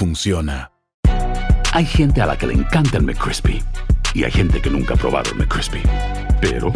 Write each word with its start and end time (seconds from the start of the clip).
funciona. 0.00 0.70
Hay 1.74 1.84
gente 1.84 2.22
a 2.22 2.26
la 2.26 2.38
que 2.38 2.46
le 2.46 2.54
encanta 2.54 2.96
el 2.96 3.02
McCrispy 3.02 3.62
y 4.14 4.24
hay 4.24 4.30
gente 4.30 4.62
que 4.62 4.70
nunca 4.70 4.94
ha 4.94 4.96
probado 4.96 5.30
el 5.30 5.36
McCrispy. 5.36 5.82
Pero 6.40 6.72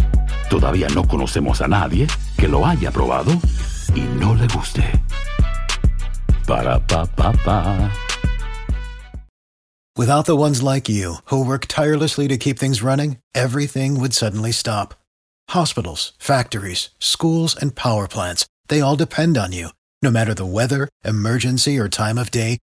todavía 0.50 0.88
no 0.94 1.08
conocemos 1.08 1.62
a 1.62 1.66
nadie 1.66 2.06
que 2.36 2.48
lo 2.48 2.66
haya 2.66 2.90
probado 2.90 3.32
y 3.94 4.02
no 4.20 4.34
le 4.34 4.46
guste. 4.48 4.84
Para 6.46 6.78
pa 6.86 7.06
pa 7.06 7.32
pa. 7.32 7.90
Without 9.96 10.26
the 10.26 10.36
ones 10.36 10.62
like 10.62 10.92
you 10.92 11.14
who 11.30 11.42
work 11.42 11.64
tirelessly 11.66 12.28
to 12.28 12.36
keep 12.36 12.58
things 12.58 12.82
running, 12.82 13.16
everything 13.34 13.98
would 13.98 14.12
suddenly 14.12 14.52
stop. 14.52 14.92
Hospitals, 15.48 16.12
factories, 16.18 16.90
schools 16.98 17.56
and 17.56 17.74
power 17.74 18.06
plants, 18.06 18.44
they 18.68 18.82
all 18.82 18.96
depend 18.96 19.38
on 19.38 19.52
you. 19.52 19.68
No 20.02 20.10
matter 20.10 20.34
the 20.34 20.44
weather, 20.44 20.90
emergency 21.04 21.78
or 21.78 21.88
time 21.88 22.18
of 22.18 22.30
day, 22.30 22.58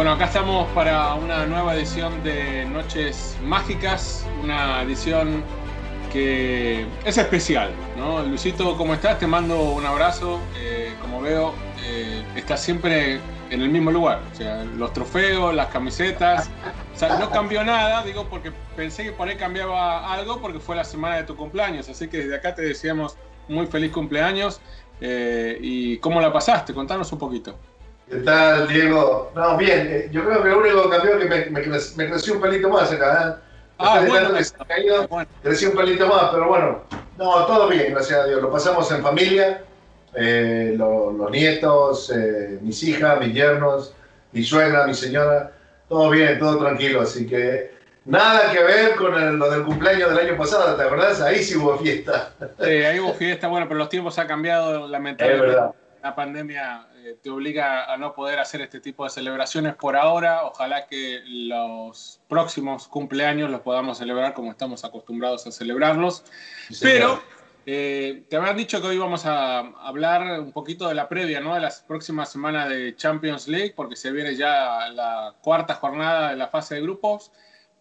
Bueno, 0.00 0.14
acá 0.14 0.24
estamos 0.24 0.66
para 0.70 1.12
una 1.12 1.44
nueva 1.44 1.74
edición 1.74 2.22
de 2.22 2.64
Noches 2.64 3.36
Mágicas, 3.44 4.26
una 4.42 4.80
edición 4.80 5.44
que 6.10 6.86
es 7.04 7.18
especial, 7.18 7.70
¿no? 7.98 8.22
Luisito, 8.22 8.78
¿cómo 8.78 8.94
estás? 8.94 9.18
Te 9.18 9.26
mando 9.26 9.60
un 9.60 9.84
abrazo. 9.84 10.40
Eh, 10.56 10.94
como 11.02 11.20
veo, 11.20 11.52
eh, 11.84 12.24
estás 12.34 12.62
siempre 12.62 13.20
en 13.50 13.60
el 13.60 13.68
mismo 13.68 13.90
lugar. 13.90 14.22
O 14.32 14.34
sea, 14.34 14.64
los 14.64 14.90
trofeos, 14.94 15.54
las 15.54 15.66
camisetas. 15.66 16.48
O 16.94 16.98
sea, 16.98 17.18
no 17.18 17.28
cambió 17.28 17.62
nada, 17.62 18.02
digo, 18.02 18.24
porque 18.30 18.52
pensé 18.74 19.04
que 19.04 19.12
por 19.12 19.28
ahí 19.28 19.36
cambiaba 19.36 20.10
algo 20.14 20.40
porque 20.40 20.60
fue 20.60 20.76
la 20.76 20.84
semana 20.84 21.16
de 21.16 21.24
tu 21.24 21.36
cumpleaños. 21.36 21.90
Así 21.90 22.08
que 22.08 22.20
desde 22.20 22.36
acá 22.36 22.54
te 22.54 22.62
deseamos 22.62 23.18
muy 23.48 23.66
feliz 23.66 23.92
cumpleaños. 23.92 24.62
Eh, 25.02 25.58
¿Y 25.60 25.98
cómo 25.98 26.22
la 26.22 26.32
pasaste? 26.32 26.72
Contanos 26.72 27.12
un 27.12 27.18
poquito. 27.18 27.54
¿Qué 28.10 28.16
tal, 28.16 28.66
Diego? 28.66 29.30
No, 29.36 29.56
bien, 29.56 29.86
eh, 29.88 30.08
yo 30.10 30.24
creo 30.24 30.42
que 30.42 30.48
lo 30.48 30.58
único 30.58 30.82
que 30.82 30.96
cambió 30.96 31.14
es 31.16 31.22
que 31.22 31.28
me, 31.28 31.60
me, 31.60 31.60
me 31.96 32.10
creció 32.10 32.34
un 32.34 32.40
pelito 32.40 32.68
más 32.68 32.90
acá. 32.90 33.38
¿eh? 33.38 33.42
Ah, 33.78 34.02
bueno, 34.06 34.34
que 34.34 34.42
se 34.44 34.54
ha 34.58 34.64
caído, 34.64 35.06
Bueno. 35.08 35.28
creció 35.42 35.70
un 35.70 35.76
pelito 35.76 36.06
más, 36.08 36.24
pero 36.32 36.48
bueno, 36.48 36.82
no, 37.16 37.46
todo 37.46 37.68
bien, 37.68 37.92
gracias 37.92 38.18
a 38.18 38.26
Dios. 38.26 38.42
Lo 38.42 38.50
pasamos 38.50 38.90
en 38.90 39.00
familia, 39.02 39.62
eh, 40.14 40.74
lo- 40.76 41.12
los 41.12 41.30
nietos, 41.30 42.10
eh, 42.14 42.58
mis 42.60 42.82
hijas, 42.82 43.20
mis 43.20 43.32
yernos, 43.32 43.94
mi 44.32 44.42
suegra, 44.42 44.86
mi 44.88 44.94
señora, 44.94 45.52
todo 45.88 46.10
bien, 46.10 46.36
todo 46.40 46.58
tranquilo, 46.58 47.02
así 47.02 47.26
que 47.28 47.70
nada 48.04 48.50
que 48.52 48.60
ver 48.62 48.96
con 48.96 49.14
el- 49.14 49.36
lo 49.36 49.48
del 49.50 49.62
cumpleaños 49.62 50.10
del 50.10 50.26
año 50.26 50.36
pasado, 50.36 50.74
¿te 50.76 50.82
acordás? 50.82 51.20
Ahí 51.20 51.44
sí 51.44 51.56
hubo 51.56 51.78
fiesta. 51.78 52.32
Eh, 52.58 52.86
ahí 52.88 52.98
hubo 52.98 53.14
fiesta, 53.14 53.46
bueno, 53.46 53.66
pero 53.68 53.78
los 53.78 53.88
tiempos 53.88 54.18
han 54.18 54.26
cambiado 54.26 54.84
Es 54.84 54.90
lamentablemente. 54.90 55.46
verdad. 55.46 55.70
La 56.02 56.14
pandemia 56.14 56.86
eh, 57.02 57.16
te 57.22 57.30
obliga 57.30 57.92
a 57.92 57.96
no 57.96 58.14
poder 58.14 58.38
hacer 58.38 58.60
este 58.60 58.80
tipo 58.80 59.04
de 59.04 59.10
celebraciones 59.10 59.74
por 59.74 59.96
ahora. 59.96 60.44
Ojalá 60.44 60.86
que 60.86 61.22
los 61.26 62.20
próximos 62.28 62.88
cumpleaños 62.88 63.50
los 63.50 63.60
podamos 63.60 63.98
celebrar 63.98 64.34
como 64.34 64.50
estamos 64.50 64.84
acostumbrados 64.84 65.46
a 65.46 65.52
celebrarlos. 65.52 66.24
Sí. 66.68 66.80
Pero 66.82 67.22
eh, 67.64 68.24
te 68.28 68.36
habían 68.36 68.56
dicho 68.56 68.80
que 68.80 68.88
hoy 68.88 68.98
vamos 68.98 69.24
a 69.26 69.60
hablar 69.60 70.40
un 70.40 70.52
poquito 70.52 70.88
de 70.88 70.94
la 70.94 71.08
previa, 71.08 71.40
¿no? 71.40 71.54
De 71.54 71.60
las 71.60 71.80
próximas 71.80 72.30
semanas 72.30 72.68
de 72.68 72.94
Champions 72.96 73.48
League, 73.48 73.72
porque 73.74 73.96
se 73.96 74.12
viene 74.12 74.36
ya 74.36 74.88
la 74.90 75.34
cuarta 75.40 75.74
jornada 75.74 76.30
de 76.30 76.36
la 76.36 76.48
fase 76.48 76.74
de 76.74 76.82
grupos. 76.82 77.32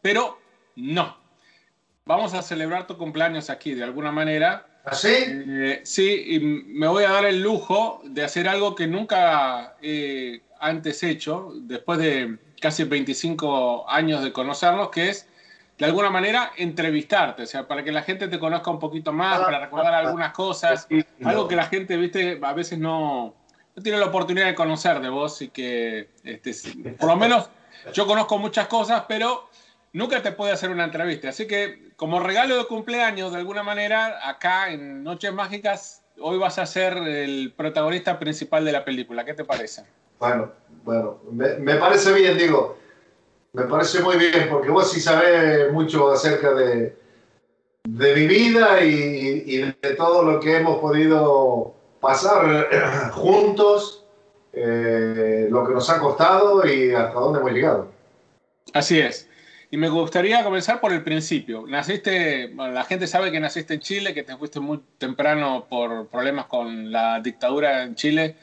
Pero 0.02 0.40
no. 0.76 1.18
Vamos 2.06 2.34
a 2.34 2.42
celebrar 2.42 2.88
tu 2.88 2.98
cumpleaños 2.98 3.50
aquí 3.50 3.74
de 3.74 3.84
alguna 3.84 4.12
manera. 4.12 4.69
¿Así? 4.86 5.14
Eh, 5.14 5.82
sí, 5.84 6.24
y 6.28 6.40
me 6.40 6.88
voy 6.88 7.04
a 7.04 7.12
dar 7.12 7.26
el 7.26 7.42
lujo 7.42 8.02
de 8.06 8.24
hacer 8.24 8.48
algo 8.48 8.76
que 8.76 8.88
nunca 8.88 9.76
he 9.82 10.42
antes 10.60 11.04
hecho, 11.04 11.54
después 11.56 12.00
de 12.00 12.38
casi 12.60 12.84
25 12.84 13.90
años 13.90 14.24
de 14.24 14.32
conocernos, 14.34 14.90
que 14.90 15.10
es 15.10 15.28
de 15.78 15.86
alguna 15.86 16.10
manera 16.10 16.52
entrevistarte, 16.58 17.44
o 17.44 17.46
sea, 17.46 17.66
para 17.66 17.84
que 17.84 17.92
la 17.92 18.02
gente 18.02 18.28
te 18.28 18.38
conozca 18.38 18.70
un 18.70 18.80
poquito 18.80 19.14
más, 19.14 19.40
para 19.40 19.60
recordar 19.60 19.94
algunas 19.94 20.34
cosas, 20.34 20.88
algo 21.24 21.48
que 21.48 21.56
la 21.56 21.68
gente, 21.68 21.96
viste, 21.96 22.38
a 22.42 22.54
veces 22.54 22.78
no, 22.78 23.34
no 23.76 23.84
tiene 23.84 23.98
la 23.98 24.08
oportunidad 24.08 24.48
de 24.48 24.56
conocer 24.56 25.00
de 25.00 25.08
vos 25.08 25.42
y 25.42 25.48
que, 25.50 26.10
este, 26.26 26.54
por 27.00 27.08
lo 27.08 27.16
menos, 27.16 27.50
yo 27.94 28.06
conozco 28.06 28.38
muchas 28.38 28.68
cosas, 28.68 29.06
pero 29.08 29.50
nunca 29.94 30.22
te 30.22 30.32
puede 30.32 30.52
hacer 30.52 30.70
una 30.70 30.86
entrevista. 30.86 31.30
Así 31.30 31.48
que, 31.48 31.92
como 31.96 32.20
regalo 32.20 32.58
de 32.58 32.66
cumpleaños, 32.66 33.32
de 33.32 33.38
alguna 33.38 33.64
manera, 33.64 34.28
acá 34.28 34.72
en 34.72 35.04
Noches 35.04 35.34
Mágicas, 35.34 36.04
hoy 36.20 36.38
vas 36.38 36.60
a 36.60 36.66
ser 36.66 36.98
el 36.98 37.54
protagonista 37.56 38.20
principal 38.20 38.66
de 38.66 38.72
la 38.72 38.86
película. 38.86 39.26
¿Qué 39.26 39.34
te 39.34 39.46
parece? 39.46 39.84
Bueno, 40.20 40.52
bueno, 40.84 41.20
me, 41.32 41.56
me 41.56 41.76
parece 41.76 42.12
bien, 42.14 42.38
digo. 42.38 42.78
Me 43.54 43.64
parece 43.64 44.02
muy 44.02 44.18
bien, 44.18 44.48
porque 44.50 44.70
vos 44.70 44.92
sí 44.92 45.00
sabés 45.00 45.72
mucho 45.72 46.12
acerca 46.12 46.54
de, 46.54 46.96
de 47.88 48.16
mi 48.16 48.28
vida 48.28 48.84
y, 48.84 49.44
y 49.46 49.58
de 49.58 49.96
todo 49.96 50.24
lo 50.24 50.40
que 50.40 50.58
hemos 50.58 50.80
podido 50.80 51.74
pasar 52.00 52.70
juntos, 53.12 54.06
eh, 54.54 55.48
lo 55.50 55.66
que 55.66 55.74
nos 55.74 55.90
ha 55.90 56.00
costado 56.00 56.68
y 56.68 56.94
hasta 56.94 57.20
dónde 57.20 57.40
hemos 57.40 57.52
llegado. 57.52 57.88
Así 58.74 59.00
es. 59.00 59.29
Y 59.72 59.78
me 59.78 59.88
gustaría 59.88 60.44
comenzar 60.44 60.82
por 60.82 60.92
el 60.94 61.04
principio. 61.04 61.66
Naciste, 61.68 62.50
la 62.56 62.84
gente 62.86 63.06
sabe 63.06 63.32
que 63.32 63.40
naciste 63.40 63.76
en 63.76 63.80
Chile, 63.82 64.14
que 64.16 64.24
te 64.24 64.36
fuiste 64.36 64.60
muy 64.60 64.82
temprano 64.98 65.68
por 65.70 66.08
problemas 66.08 66.48
con 66.48 66.92
la 66.92 67.20
dictadura 67.20 67.84
en 67.84 67.94
Chile 67.94 68.36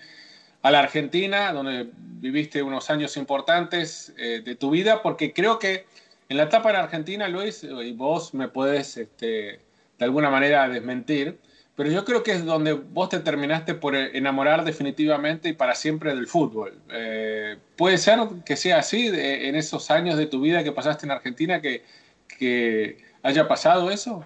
a 0.62 0.70
la 0.70 0.80
Argentina, 0.80 1.52
donde 1.52 1.88
viviste 1.92 2.62
unos 2.62 2.90
años 2.90 3.16
importantes 3.16 4.14
eh, 4.18 4.40
de 4.44 4.54
tu 4.54 4.70
vida, 4.70 5.02
porque 5.02 5.32
creo 5.32 5.58
que 5.58 5.86
en 6.28 6.36
la 6.36 6.44
etapa 6.44 6.70
en 6.70 6.76
Argentina, 6.76 7.28
Luis, 7.28 7.64
y 7.64 7.92
vos 7.92 8.32
me 8.32 8.48
puedes 8.48 8.96
este, 8.96 9.60
de 9.98 10.04
alguna 10.04 10.30
manera 10.30 10.68
desmentir, 10.68 11.38
pero 11.76 11.90
yo 11.90 12.04
creo 12.06 12.22
que 12.22 12.32
es 12.32 12.44
donde 12.44 12.72
vos 12.72 13.10
te 13.10 13.20
terminaste 13.20 13.74
por 13.74 13.94
enamorar 13.94 14.64
definitivamente 14.64 15.50
y 15.50 15.52
para 15.52 15.74
siempre 15.74 16.14
del 16.14 16.26
fútbol. 16.26 16.72
Eh, 16.90 17.58
¿Puede 17.76 17.98
ser 17.98 18.18
que 18.46 18.56
sea 18.56 18.78
así 18.78 19.10
de, 19.10 19.48
en 19.48 19.54
esos 19.56 19.90
años 19.90 20.16
de 20.16 20.26
tu 20.26 20.40
vida 20.40 20.64
que 20.64 20.72
pasaste 20.72 21.04
en 21.04 21.12
Argentina 21.12 21.60
que, 21.60 21.84
que 22.38 22.98
haya 23.22 23.46
pasado 23.46 23.90
eso? 23.90 24.24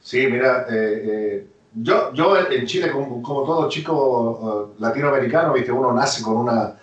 Sí, 0.00 0.26
mira, 0.26 0.66
eh, 0.68 1.02
eh, 1.04 1.46
yo, 1.74 2.12
yo 2.12 2.36
en 2.36 2.66
Chile, 2.66 2.90
como, 2.90 3.22
como 3.22 3.44
todo 3.44 3.68
chico 3.70 4.74
uh, 4.76 4.82
latinoamericano, 4.82 5.54
viste, 5.54 5.72
uno 5.72 5.92
nace 5.92 6.22
con 6.22 6.36
una 6.36 6.76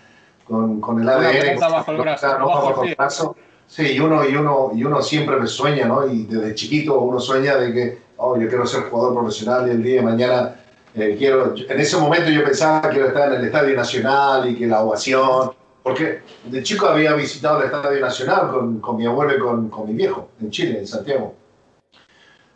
con, 0.45 0.81
con 0.81 0.99
el 0.99 1.07
ADN, 1.07 1.57
Una 1.57 1.67
bajo 1.67 1.91
el 1.91 1.97
brazo, 1.97 2.27
bajo 2.27 2.39
el 2.39 2.45
bajo 2.47 2.81
el 2.81 2.87
pie. 2.87 2.95
brazo. 2.95 3.35
Sí, 3.67 3.91
y 3.91 3.99
uno, 3.99 4.27
y 4.27 4.35
uno, 4.35 4.71
y 4.73 4.83
uno 4.83 4.99
siempre 5.03 5.45
sueña, 5.45 5.85
¿no? 5.85 6.07
Y 6.07 6.25
desde 6.25 6.55
chiquito 6.55 6.99
uno 7.01 7.19
sueña 7.19 7.55
de 7.55 7.71
que, 7.71 8.01
oh, 8.19 8.37
yo 8.37 8.47
quiero 8.47 8.65
ser 8.65 8.83
jugador 8.83 9.13
profesional 9.15 9.67
y 9.67 9.71
el 9.71 9.83
día 9.83 9.95
de 9.95 10.01
mañana 10.01 10.55
eh, 10.93 11.15
quiero. 11.17 11.53
En 11.55 11.79
ese 11.79 11.97
momento 11.97 12.29
yo 12.29 12.43
pensaba 12.43 12.81
que 12.81 12.89
quiero 12.89 13.07
estar 13.07 13.33
en 13.33 13.39
el 13.39 13.45
Estadio 13.45 13.75
Nacional 13.75 14.49
y 14.49 14.55
que 14.55 14.67
la 14.67 14.83
ovación. 14.83 15.51
Porque 15.81 16.21
de 16.45 16.61
chico 16.61 16.87
había 16.87 17.13
visitado 17.13 17.59
el 17.59 17.65
Estadio 17.65 17.99
Nacional 18.01 18.51
con, 18.51 18.79
con 18.79 18.97
mi 18.97 19.05
abuelo 19.05 19.35
y 19.35 19.39
con, 19.39 19.69
con 19.69 19.87
mi 19.87 19.93
viejo 19.93 20.29
en 20.41 20.51
Chile, 20.51 20.79
en 20.79 20.87
Santiago 20.87 21.35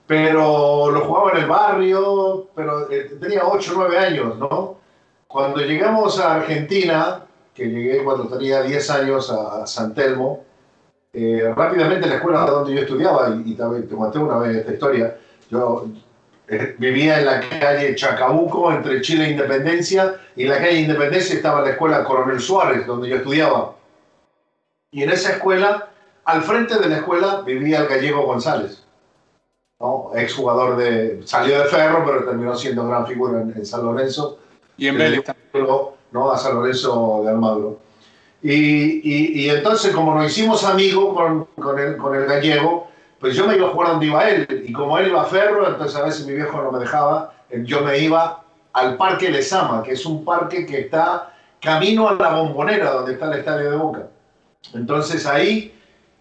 pero 0.06 0.92
lo 0.92 1.06
jugaba 1.06 1.32
en 1.32 1.38
el 1.38 1.50
barrio, 1.50 2.50
pero 2.56 2.92
eh, 2.92 3.18
tenía 3.20 3.44
8 3.46 3.72
o 3.72 3.78
9 3.80 3.98
años, 3.98 4.38
¿no? 4.38 4.78
Cuando 5.28 5.62
llegamos 5.62 6.20
a 6.20 6.36
Argentina, 6.36 7.26
que 7.54 7.66
llegué 7.66 8.04
cuando 8.04 8.28
tenía 8.28 8.62
10 8.62 8.90
años 8.92 9.32
a, 9.32 9.64
a 9.64 9.68
San 9.68 9.94
Telmo, 9.94 10.44
eh, 11.14 11.54
rápidamente 11.56 12.08
la 12.08 12.16
escuela 12.16 12.46
donde 12.46 12.74
yo 12.74 12.82
estudiaba, 12.82 13.30
y, 13.44 13.56
también 13.56 13.88
te 13.88 13.96
conté 13.96 14.20
una 14.20 14.38
vez 14.38 14.58
esta 14.58 14.74
historia, 14.74 15.18
yo 15.54 15.88
eh, 16.48 16.76
vivía 16.78 17.20
en 17.20 17.26
la 17.26 17.40
calle 17.40 17.96
Chacabuco, 17.96 18.72
entre 18.72 19.02
Chile 19.02 19.26
e 19.26 19.32
Independencia, 19.32 20.20
y 20.36 20.44
en 20.44 20.50
la 20.50 20.58
calle 20.58 20.82
Independencia 20.82 21.36
estaba 21.36 21.62
la 21.62 21.72
escuela 21.72 22.04
Coronel 22.04 22.40
Suárez, 22.40 22.86
donde 22.86 23.10
yo 23.10 23.18
estudiaba. 23.18 23.76
Y 24.92 25.04
en 25.04 25.10
esa 25.10 25.32
escuela, 25.32 25.90
al 26.26 26.44
frente 26.44 26.78
de 26.78 26.90
la 26.90 26.98
escuela, 26.98 27.42
vivía 27.42 27.80
el 27.80 27.88
gallego 27.88 28.26
González, 28.26 28.84
¿no? 29.80 30.12
exjugador 30.16 30.76
de. 30.78 31.22
salió 31.26 31.60
de 31.60 31.66
Ferro, 31.66 32.04
pero 32.06 32.26
terminó 32.26 32.56
siendo 32.56 32.88
gran 32.88 33.08
figura 33.08 33.42
en, 33.42 33.66
San 33.66 33.86
Lorenzo. 33.86 34.40
Y 34.78 34.88
en 34.88 34.98
Vélez. 34.98 35.24
¿no? 36.12 36.32
A 36.32 36.38
San 36.38 36.56
Lorenzo 36.56 37.22
de 37.24 37.30
Almagro. 37.32 37.80
Y, 38.42 39.46
y, 39.46 39.50
entonces, 39.50 39.96
como 39.96 40.14
nos 40.14 40.30
hicimos 40.30 40.66
amigos 40.66 41.16
con, 41.16 41.46
con, 41.56 41.80
el, 41.80 41.96
con 41.96 42.14
el 42.14 42.26
gallego, 42.26 42.90
pues 43.24 43.38
yo 43.38 43.48
me 43.48 43.56
iba 43.56 43.70
a 43.70 43.72
jugar 43.72 43.92
donde 43.92 44.08
iba 44.08 44.30
él. 44.30 44.66
Y 44.68 44.74
como 44.74 45.00
él 45.00 45.08
iba 45.08 45.22
a 45.22 45.26
Ferro, 45.26 45.66
entonces 45.66 45.98
a 45.98 46.04
veces 46.04 46.28
mi 46.28 46.34
viejo 46.34 46.62
no 46.62 46.74
me 46.74 46.80
dejaba, 46.80 47.34
yo 47.64 47.80
me 47.80 47.98
iba 48.00 48.44
al 48.74 48.98
Parque 48.98 49.30
Lezama, 49.30 49.82
que 49.82 49.94
es 49.94 50.06
un 50.06 50.26
parque 50.26 50.66
que 50.66 50.82
está 50.82 51.34
camino 51.62 52.10
a 52.10 52.16
la 52.16 52.34
bombonera, 52.34 52.92
donde 52.92 53.14
está 53.14 53.32
el 53.32 53.40
estadio 53.40 53.72
de 53.72 53.78
Boca. 53.78 54.08
Entonces 54.74 55.26
ahí 55.26 55.74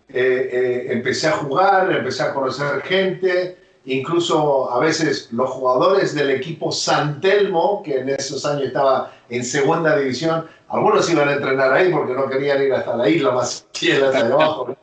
eh, 0.08 0.50
eh, 0.52 0.93
empecé 0.93 1.26
a 1.26 1.32
jugar, 1.32 1.90
empecé 1.90 2.22
a 2.22 2.32
conocer 2.32 2.82
gente, 2.82 3.58
incluso 3.84 4.70
a 4.73 4.79
veces 4.79 5.29
los 5.32 5.50
jugadores 5.50 6.14
del 6.14 6.31
equipo 6.31 6.70
San 6.70 7.20
Telmo, 7.20 7.82
que 7.82 8.00
en 8.00 8.11
esos 8.11 8.44
años 8.44 8.64
estaba 8.64 9.12
en 9.29 9.44
segunda 9.44 9.96
división, 9.96 10.46
algunos 10.69 11.11
iban 11.11 11.29
a 11.29 11.34
entrenar 11.34 11.73
ahí 11.73 11.90
porque 11.90 12.14
no 12.14 12.29
querían 12.29 12.62
ir 12.62 12.73
hasta 12.73 12.96
la 12.96 13.08
isla 13.08 13.32
más 13.32 13.67
hasta 14.06 14.26
abajo. 14.26 14.76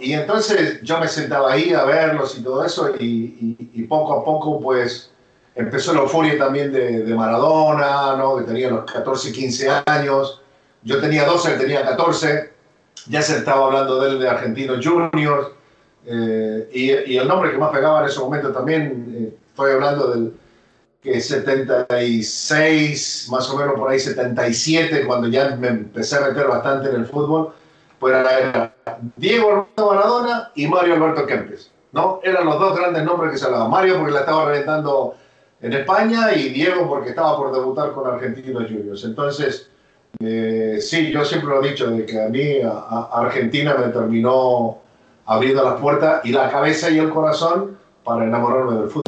Y 0.00 0.12
entonces 0.12 0.80
yo 0.82 0.98
me 0.98 1.06
sentaba 1.06 1.52
ahí 1.52 1.72
a 1.72 1.84
verlos 1.84 2.36
y 2.38 2.42
todo 2.42 2.64
eso 2.64 2.94
y, 2.98 3.82
poco 3.88 4.20
a 4.20 4.24
poco 4.24 4.60
pues 4.60 5.12
empezó 5.54 5.94
la 5.94 6.00
euforia 6.00 6.36
también 6.36 6.72
de, 6.72 7.04
de, 7.04 7.14
Maradona, 7.14 8.16
¿no? 8.16 8.36
que 8.36 8.44
tenía 8.44 8.70
los 8.70 8.90
14, 8.90 9.32
15 9.32 9.70
años. 9.86 10.42
Yo 10.82 11.00
tenía 11.00 11.24
12, 11.24 11.52
él 11.52 11.58
tenía 11.58 11.84
14. 11.84 12.52
Ya 13.08 13.22
se 13.22 13.38
estaba 13.38 13.66
hablando 13.66 14.00
de 14.00 14.10
él 14.10 14.18
de 14.18 14.28
Argentinos 14.28 14.84
Juniors. 14.84 15.48
Eh, 16.06 16.70
y, 16.72 17.12
y, 17.12 17.18
el 17.18 17.28
nombre 17.28 17.50
que 17.50 17.58
más 17.58 17.70
pegaba 17.70 18.00
en 18.00 18.06
ese 18.06 18.20
momento 18.20 18.50
también, 18.52 19.14
eh, 19.14 19.34
estoy 19.50 19.72
hablando 19.72 20.08
del 20.08 20.32
que 21.02 21.20
76, 21.20 23.28
más 23.30 23.50
o 23.50 23.56
menos 23.56 23.74
por 23.74 23.90
ahí 23.90 24.00
77, 24.00 25.06
cuando 25.06 25.28
ya 25.28 25.54
me 25.56 25.68
empecé 25.68 26.16
a 26.16 26.28
meter 26.28 26.48
bastante 26.48 26.88
en 26.88 26.96
el 26.96 27.06
fútbol, 27.06 27.52
pues 27.98 28.14
era, 28.14 28.72
Diego 29.16 29.48
Armando 29.48 29.94
Maradona 29.94 30.50
y 30.54 30.66
Mario 30.66 30.94
Alberto 30.94 31.26
Kempes, 31.26 31.70
¿no? 31.92 32.20
Eran 32.22 32.46
los 32.46 32.58
dos 32.58 32.76
grandes 32.76 33.04
nombres 33.04 33.32
que 33.32 33.38
se 33.38 33.46
hablaban. 33.46 33.70
Mario 33.70 33.98
porque 33.98 34.12
la 34.12 34.20
estaba 34.20 34.46
reventando 34.46 35.14
en 35.60 35.72
España 35.72 36.32
y 36.34 36.50
Diego 36.50 36.88
porque 36.88 37.10
estaba 37.10 37.36
por 37.36 37.52
debutar 37.52 37.92
con 37.92 38.06
Argentinos 38.06 38.64
Juniors. 38.64 39.04
Entonces, 39.04 39.68
eh, 40.20 40.78
sí, 40.80 41.10
yo 41.12 41.24
siempre 41.24 41.50
lo 41.50 41.62
he 41.62 41.70
dicho, 41.70 41.90
de 41.90 42.06
que 42.06 42.20
a 42.20 42.28
mí 42.28 42.60
a 42.62 43.08
Argentina 43.12 43.74
me 43.74 43.92
terminó 43.92 44.78
abriendo 45.28 45.62
las 45.62 45.74
puertas 45.74 46.24
y 46.24 46.32
la 46.32 46.50
cabeza 46.50 46.90
y 46.90 46.98
el 46.98 47.10
corazón 47.10 47.76
para 48.02 48.24
enamorarme 48.24 48.80
del 48.80 48.88
fútbol. 48.88 49.07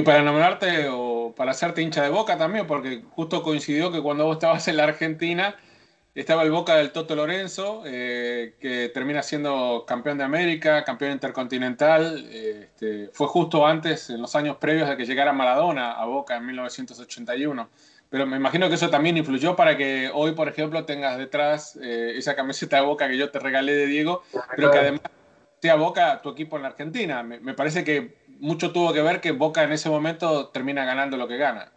Y 0.00 0.02
para 0.02 0.20
enamorarte 0.20 0.88
o 0.90 1.34
para 1.36 1.50
hacerte 1.50 1.82
hincha 1.82 2.02
de 2.02 2.08
boca 2.08 2.38
también, 2.38 2.66
porque 2.66 3.02
justo 3.10 3.42
coincidió 3.42 3.92
que 3.92 4.00
cuando 4.00 4.24
vos 4.24 4.36
estabas 4.36 4.66
en 4.68 4.78
la 4.78 4.84
Argentina 4.84 5.56
estaba 6.14 6.42
el 6.42 6.50
Boca 6.50 6.76
del 6.76 6.90
Toto 6.90 7.14
Lorenzo, 7.14 7.82
eh, 7.84 8.54
que 8.58 8.88
termina 8.88 9.22
siendo 9.22 9.84
campeón 9.86 10.16
de 10.16 10.24
América, 10.24 10.84
campeón 10.84 11.12
intercontinental. 11.12 12.24
Eh, 12.30 12.68
este, 12.70 13.10
fue 13.12 13.26
justo 13.26 13.66
antes, 13.66 14.08
en 14.08 14.22
los 14.22 14.34
años 14.34 14.56
previos 14.56 14.88
de 14.88 14.96
que 14.96 15.04
llegara 15.04 15.34
Maradona 15.34 15.92
a 15.92 16.06
Boca 16.06 16.34
en 16.36 16.46
1981. 16.46 17.68
Pero 18.08 18.26
me 18.26 18.38
imagino 18.38 18.68
que 18.70 18.76
eso 18.76 18.88
también 18.88 19.18
influyó 19.18 19.54
para 19.54 19.76
que 19.76 20.10
hoy, 20.14 20.32
por 20.32 20.48
ejemplo, 20.48 20.86
tengas 20.86 21.18
detrás 21.18 21.78
eh, 21.82 22.14
esa 22.16 22.34
camiseta 22.34 22.76
de 22.76 22.86
Boca 22.86 23.06
que 23.06 23.18
yo 23.18 23.30
te 23.30 23.38
regalé 23.38 23.74
de 23.74 23.86
Diego, 23.86 24.22
pero 24.56 24.70
que 24.70 24.78
además 24.78 25.02
sea 25.60 25.74
Boca 25.74 26.22
tu 26.22 26.30
equipo 26.30 26.56
en 26.56 26.62
la 26.62 26.68
Argentina. 26.68 27.22
me 27.22 27.52
parece 27.52 27.84
que 27.84 28.19
mucho 28.40 28.72
tuvo 28.72 28.92
que 28.92 29.02
ver 29.02 29.20
que 29.20 29.32
Boca 29.32 29.62
en 29.62 29.72
ese 29.72 29.88
momento 29.88 30.48
termina 30.48 30.84
ganando 30.84 31.16
lo 31.16 31.28
que 31.28 31.36
gana. 31.36 31.70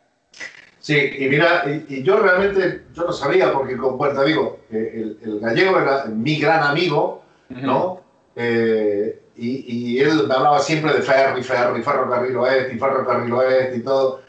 Sí, 0.80 0.98
y 1.18 1.30
mira, 1.30 1.64
y, 1.88 2.04
yo 2.04 2.18
realmente, 2.18 2.84
yo 2.94 3.04
no 3.06 3.14
sabía, 3.14 3.54
porque 3.54 3.78
con 3.78 3.98
Puerta 3.98 4.24
Vigo, 4.24 4.60
el, 4.70 5.18
el, 5.24 5.40
gallego 5.40 5.80
era 5.80 6.06
mi 6.06 6.38
gran 6.38 6.62
amigo, 6.62 7.24
¿no? 7.50 8.02
Eh, 8.36 9.22
y, 9.38 9.94
y, 9.96 10.00
él 10.00 10.28
me 10.28 10.34
hablaba 10.34 10.60
siempre 10.60 10.94
de 10.94 11.02
ferry, 11.02 11.42
ferry, 11.42 11.82
ferrocarril 11.82 12.36
oeste 12.36 12.76
y 12.76 12.80
ferrocarril 12.80 13.32
oeste 13.32 13.78
y 13.78 13.82
todo. 13.82 14.22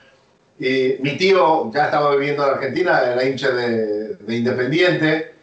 Y 0.58 0.94
mi 1.00 1.16
tío 1.16 1.72
ya 1.72 1.86
estaba 1.86 2.14
viviendo 2.14 2.46
en 2.46 2.54
Argentina, 2.54 3.02
era 3.02 3.24
hincha 3.24 3.50
de, 3.50 4.14
de 4.14 4.36
Independiente, 4.36 5.33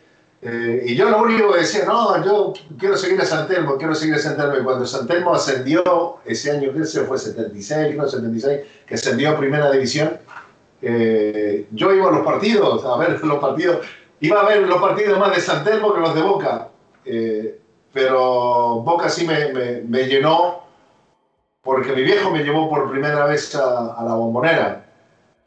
eh, 0.43 0.83
y 0.87 0.95
yo 0.95 1.07
lo 1.09 1.21
único 1.21 1.51
que 1.51 1.59
decía, 1.59 1.85
no, 1.85 2.23
yo 2.25 2.53
quiero 2.79 2.97
seguir 2.97 3.21
a 3.21 3.25
Santelmo, 3.25 3.77
quiero 3.77 3.93
seguir 3.93 4.15
a 4.15 4.19
Santelmo. 4.19 4.57
Y 4.57 4.63
cuando 4.63 4.87
Santelmo 4.87 5.35
ascendió, 5.35 6.17
ese 6.25 6.51
año 6.51 6.73
que 6.73 6.83
se 6.85 7.01
fue 7.01 7.19
76, 7.19 7.95
no 7.95 8.07
76, 8.07 8.61
que 8.87 8.95
ascendió 8.95 9.29
a 9.29 9.37
Primera 9.37 9.71
División, 9.71 10.17
eh, 10.81 11.67
yo 11.71 11.93
iba 11.93 12.09
a 12.09 12.11
los 12.11 12.25
partidos, 12.25 12.83
a 12.85 12.97
ver 12.97 13.19
los 13.23 13.39
partidos, 13.39 13.85
iba 14.19 14.41
a 14.41 14.45
ver 14.45 14.67
los 14.67 14.81
partidos 14.81 15.19
más 15.19 15.35
de 15.35 15.41
Santelmo 15.41 15.93
que 15.93 15.99
los 15.99 16.15
de 16.15 16.21
Boca. 16.23 16.69
Eh, 17.05 17.59
pero 17.93 18.81
Boca 18.81 19.09
sí 19.09 19.27
me, 19.27 19.51
me, 19.83 20.05
llenó 20.05 20.61
porque 21.61 21.93
mi 21.93 22.03
viejo 22.03 22.31
me 22.31 22.43
llevó 22.43 22.69
por 22.69 22.89
primera 22.89 23.25
vez 23.25 23.53
a, 23.55 24.03
la 24.03 24.15
bombonera. 24.15 24.85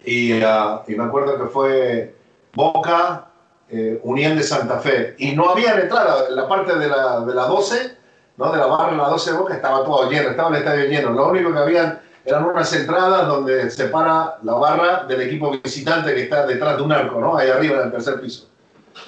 Y, 0.04 0.40
ah, 0.42 0.84
y 0.86 0.94
me 0.94 1.04
acuerdo 1.04 1.38
que 1.38 1.46
fue 1.46 2.14
Boca, 2.52 3.28
eh, 3.76 4.00
Unión 4.04 4.36
de 4.36 4.44
Santa 4.44 4.78
Fe. 4.78 5.16
Y 5.18 5.32
no 5.32 5.50
había 5.50 5.74
entrada, 5.74 6.30
la 6.30 6.46
parte 6.46 6.78
de 6.78 6.86
la, 6.86 7.20
de 7.20 7.34
la 7.34 7.46
12, 7.46 7.96
¿no? 8.36 8.52
de 8.52 8.58
la 8.58 8.66
barra 8.66 8.92
de 8.92 8.96
la 8.96 9.08
12 9.08 9.32
de 9.32 9.36
Boca, 9.36 9.54
estaba 9.54 9.84
todo 9.84 10.08
lleno, 10.08 10.30
estaba 10.30 10.50
el 10.50 10.56
estadio 10.62 10.84
lleno. 10.84 11.10
Lo 11.10 11.28
único 11.28 11.52
que 11.52 11.58
habían 11.58 12.00
eran 12.24 12.44
unas 12.44 12.72
entradas 12.72 13.26
donde 13.26 13.68
separa 13.70 14.38
la 14.44 14.54
barra 14.54 15.04
del 15.08 15.22
equipo 15.22 15.50
visitante 15.50 16.14
que 16.14 16.22
está 16.22 16.46
detrás 16.46 16.76
de 16.76 16.82
un 16.84 16.92
arco, 16.92 17.20
¿no? 17.20 17.36
ahí 17.36 17.50
arriba 17.50 17.80
en 17.80 17.86
el 17.86 17.90
tercer 17.90 18.20
piso. 18.20 18.48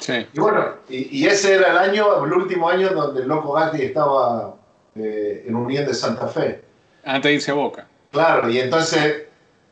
Sí. 0.00 0.26
Y 0.32 0.40
bueno, 0.40 0.66
y, 0.88 1.20
y 1.20 1.26
ese 1.26 1.54
era 1.54 1.70
el 1.70 1.78
año, 1.78 2.24
el 2.24 2.32
último 2.32 2.68
año 2.68 2.88
donde 2.88 3.22
el 3.22 3.28
Loco 3.28 3.52
Gatti 3.52 3.82
estaba 3.82 4.56
eh, 4.96 5.44
en 5.46 5.54
Unión 5.54 5.86
de 5.86 5.94
Santa 5.94 6.26
Fe. 6.26 6.64
Antes 7.04 7.22
de 7.22 7.34
irse 7.34 7.52
a 7.52 7.54
Boca. 7.54 7.86
Claro, 8.10 8.50
y 8.50 8.58
entonces 8.58 9.25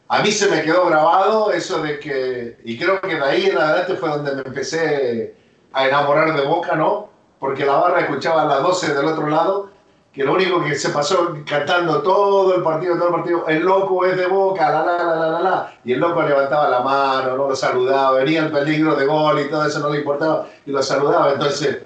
a 0.08 0.22
mí 0.22 0.30
se 0.30 0.50
me 0.50 0.62
quedó 0.62 0.86
grabado 0.86 1.52
eso 1.52 1.82
de 1.82 1.98
que, 1.98 2.58
y 2.64 2.78
creo 2.78 3.00
que 3.00 3.16
de 3.16 3.22
ahí 3.22 3.46
en 3.46 3.58
adelante 3.58 3.94
fue 3.94 4.10
donde 4.10 4.34
me 4.34 4.42
empecé 4.42 5.34
a 5.72 5.88
enamorar 5.88 6.38
de 6.38 6.46
Boca, 6.46 6.76
¿no? 6.76 7.08
Porque 7.38 7.64
la 7.64 7.76
barra 7.76 8.00
escuchaba 8.00 8.42
a 8.42 8.46
las 8.46 8.62
12 8.62 8.94
del 8.94 9.06
otro 9.06 9.28
lado, 9.28 9.70
que 10.12 10.22
lo 10.22 10.34
único 10.34 10.62
que 10.62 10.76
se 10.76 10.90
pasó 10.90 11.36
cantando 11.44 12.02
todo 12.02 12.54
el 12.54 12.62
partido, 12.62 12.96
todo 12.96 13.08
el 13.08 13.14
partido, 13.14 13.48
el 13.48 13.62
loco 13.62 14.04
es 14.04 14.16
de 14.16 14.26
Boca, 14.26 14.70
la 14.70 14.84
la 14.84 15.04
la 15.04 15.14
la 15.16 15.28
la 15.28 15.40
la, 15.40 15.74
y 15.84 15.92
el 15.92 15.98
loco 15.98 16.22
levantaba 16.22 16.68
la 16.68 16.80
mano, 16.80 17.36
no 17.36 17.48
lo 17.48 17.56
saludaba, 17.56 18.18
venía 18.18 18.40
el 18.40 18.52
peligro 18.52 18.94
de 18.94 19.06
gol 19.06 19.40
y 19.40 19.50
todo 19.50 19.66
eso 19.66 19.80
no 19.80 19.90
le 19.90 19.98
importaba, 19.98 20.46
y 20.64 20.70
lo 20.70 20.82
saludaba, 20.82 21.32
entonces 21.32 21.82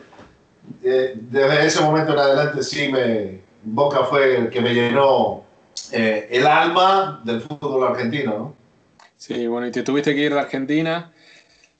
eh, 0.82 1.14
desde 1.14 1.66
ese 1.66 1.80
momento 1.80 2.12
en 2.12 2.18
adelante 2.18 2.62
sí 2.62 2.92
me, 2.92 3.42
Boca 3.62 4.00
fue 4.04 4.36
el 4.36 4.50
que 4.50 4.60
me 4.60 4.74
llenó 4.74 5.47
eh, 5.92 6.28
el 6.30 6.46
alma 6.46 7.20
del 7.24 7.40
fútbol 7.40 7.88
argentino, 7.88 8.38
¿no? 8.38 8.54
Sí, 9.16 9.46
bueno, 9.46 9.66
y 9.66 9.72
te 9.72 9.82
tuviste 9.82 10.14
que 10.14 10.22
ir 10.22 10.34
de 10.34 10.40
Argentina. 10.40 11.12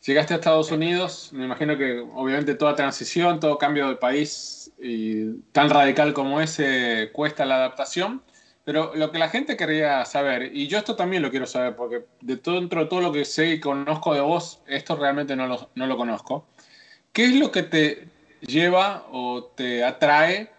Llegaste 0.05 0.35
a 0.35 0.37
Estados 0.37 0.71
Unidos, 0.73 1.31
me 1.33 1.45
imagino 1.45 1.77
que 1.77 2.01
obviamente 2.15 2.55
toda 2.55 2.75
transición, 2.75 3.41
todo 3.41 3.59
cambio 3.59 3.89
de 3.89 3.97
país 3.97 4.73
tan 5.53 5.71
radical 5.71 6.15
como 6.15 6.41
ese 6.41 7.11
cuesta 7.13 7.45
la 7.45 7.57
adaptación. 7.57 8.23
Pero 8.65 8.93
lo 8.95 9.11
que 9.11 9.19
la 9.19 9.31
gente 9.31 9.57
quería 9.57 10.05
saber, 10.05 10.55
y 10.55 10.67
yo 10.67 10.77
esto 10.77 10.95
también 10.95 11.23
lo 11.23 11.31
quiero 11.31 11.47
saber, 11.47 11.75
porque 11.75 12.05
de 12.21 12.37
todo, 12.37 12.57
dentro 12.57 12.83
de 12.83 12.87
todo 12.87 13.01
lo 13.01 13.13
que 13.13 13.25
sé 13.25 13.49
y 13.53 13.61
conozco 13.61 14.13
de 14.13 14.21
vos, 14.21 14.61
esto 14.67 14.95
realmente 14.95 15.35
no 15.37 15.47
lo, 15.47 15.71
no 15.75 15.87
lo 15.87 15.97
conozco. 15.97 16.47
¿Qué 17.13 17.25
es 17.25 17.35
lo 17.37 17.51
que 17.51 17.63
te 17.63 18.09
lleva 18.41 19.07
o 19.11 19.45
te 19.45 19.85
atrae 19.85 20.51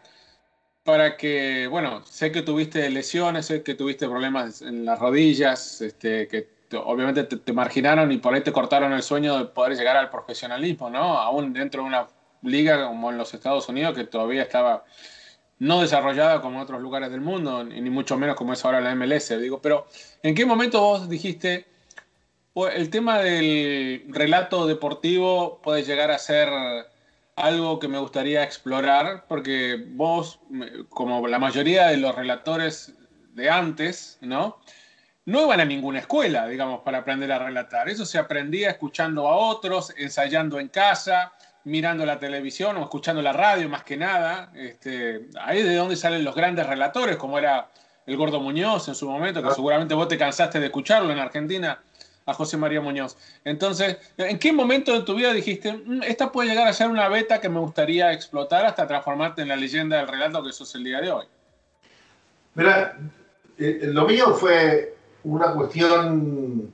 para 0.83 1.17
que, 1.17 1.67
bueno, 1.67 2.03
sé 2.05 2.31
que 2.31 2.41
tuviste 2.41 2.89
lesiones, 2.89 3.45
sé 3.47 3.63
que 3.63 3.75
tuviste 3.75 4.07
problemas 4.07 4.61
en 4.61 4.85
las 4.85 4.99
rodillas, 4.99 5.81
este, 5.81 6.27
que 6.27 6.49
te- 6.67 6.77
obviamente 6.77 7.23
te, 7.25 7.37
te 7.37 7.53
marginaron 7.53 8.11
y 8.11 8.17
por 8.17 8.33
ahí 8.33 8.41
te 8.43 8.51
cortaron 8.51 8.93
el 8.93 9.03
sueño 9.03 9.37
de 9.37 9.45
poder 9.45 9.75
llegar 9.77 9.97
al 9.97 10.09
profesionalismo, 10.09 10.89
¿no? 10.89 11.19
Aún 11.19 11.53
dentro 11.53 11.81
de 11.83 11.87
una 11.89 12.07
liga 12.41 12.85
como 12.87 13.11
en 13.11 13.17
los 13.17 13.33
Estados 13.33 13.67
Unidos 13.69 13.95
que 13.95 14.05
todavía 14.05 14.41
estaba 14.43 14.83
no 15.59 15.81
desarrollada 15.81 16.41
como 16.41 16.57
en 16.57 16.63
otros 16.63 16.81
lugares 16.81 17.11
del 17.11 17.21
mundo, 17.21 17.63
ni 17.65 17.81
ni 17.81 17.89
mucho 17.89 18.17
menos 18.17 18.35
como 18.35 18.53
es 18.53 18.65
ahora 18.65 18.81
la 18.81 18.91
MLS, 18.93 19.37
digo, 19.39 19.61
pero 19.61 19.87
¿en 20.23 20.35
qué 20.35 20.45
momento 20.45 20.81
vos 20.81 21.09
dijiste, 21.09 21.67
"Pues, 22.53 22.75
el 22.75 22.89
tema 22.89 23.19
del 23.19 24.03
relato 24.09 24.67
deportivo 24.67 25.61
puede 25.61 25.83
llegar 25.83 26.11
a 26.11 26.17
ser 26.19 26.49
algo 27.39 27.79
que 27.79 27.87
me 27.87 27.97
gustaría 27.97 28.43
explorar, 28.43 29.25
porque 29.27 29.85
vos, 29.91 30.39
como 30.89 31.27
la 31.27 31.39
mayoría 31.39 31.87
de 31.87 31.97
los 31.97 32.13
relatores 32.15 32.93
de 33.33 33.49
antes, 33.49 34.17
¿no? 34.21 34.59
No 35.25 35.43
iban 35.45 35.59
a 35.59 35.65
ninguna 35.65 35.99
escuela, 35.99 36.47
digamos, 36.47 36.81
para 36.81 36.99
aprender 36.99 37.31
a 37.31 37.39
relatar. 37.39 37.87
Eso 37.87 38.05
se 38.05 38.17
aprendía 38.17 38.69
escuchando 38.71 39.27
a 39.27 39.35
otros, 39.35 39.93
ensayando 39.97 40.59
en 40.59 40.69
casa, 40.69 41.33
mirando 41.63 42.05
la 42.05 42.19
televisión 42.19 42.77
o 42.77 42.81
escuchando 42.81 43.21
la 43.21 43.33
radio, 43.33 43.69
más 43.69 43.83
que 43.83 43.95
nada. 43.95 44.51
Este, 44.55 45.27
ahí 45.39 45.59
es 45.59 45.65
de 45.65 45.75
donde 45.75 45.95
salen 45.95 46.23
los 46.23 46.35
grandes 46.35 46.65
relatores, 46.65 47.17
como 47.17 47.37
era 47.37 47.69
el 48.05 48.17
Gordo 48.17 48.41
Muñoz 48.41 48.87
en 48.87 48.95
su 48.95 49.09
momento, 49.09 49.43
que 49.43 49.51
seguramente 49.51 49.93
vos 49.93 50.07
te 50.07 50.17
cansaste 50.17 50.59
de 50.59 50.65
escucharlo 50.65 51.13
en 51.13 51.19
Argentina, 51.19 51.79
a 52.29 52.33
José 52.33 52.57
María 52.57 52.81
Muñoz. 52.81 53.17
Entonces, 53.43 53.97
¿en 54.17 54.37
qué 54.39 54.53
momento 54.53 54.93
de 54.93 55.01
tu 55.01 55.15
vida 55.15 55.33
dijiste, 55.33 55.73
"Mm, 55.73 56.03
esta 56.03 56.31
puede 56.31 56.49
llegar 56.49 56.67
a 56.67 56.73
ser 56.73 56.89
una 56.89 57.09
beta 57.09 57.41
que 57.41 57.49
me 57.49 57.59
gustaría 57.59 58.13
explotar 58.13 58.65
hasta 58.65 58.87
transformarte 58.87 59.41
en 59.41 59.47
la 59.47 59.55
leyenda 59.55 59.97
del 59.97 60.07
relato 60.07 60.43
que 60.43 60.51
sos 60.51 60.73
el 60.75 60.83
día 60.83 61.01
de 61.01 61.11
hoy? 61.11 61.25
Mira, 62.55 62.97
eh, 63.57 63.79
lo 63.83 64.05
mío 64.05 64.33
fue 64.33 64.95
una 65.23 65.53
cuestión 65.53 66.73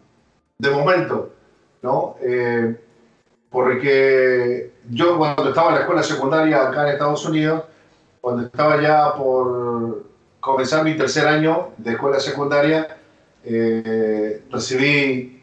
de 0.58 0.70
momento, 0.70 1.34
¿no? 1.82 2.16
Eh, 2.22 2.76
porque 3.50 4.72
yo 4.90 5.18
cuando 5.18 5.50
estaba 5.50 5.70
en 5.70 5.76
la 5.76 5.82
escuela 5.82 6.04
secundaria 6.04 6.68
acá 6.68 6.84
en 6.84 6.94
Estados 6.94 7.26
Unidos, 7.26 7.64
cuando 8.22 8.46
estaba 8.48 8.82
ya 8.82 9.14
por 9.14 10.06
comenzar 10.40 10.84
mi 10.84 10.96
tercer 10.96 11.28
año 11.28 11.72
de 11.78 11.92
escuela 11.94 12.20
secundaria, 12.20 12.98
eh, 13.44 14.44
recibí 14.52 15.35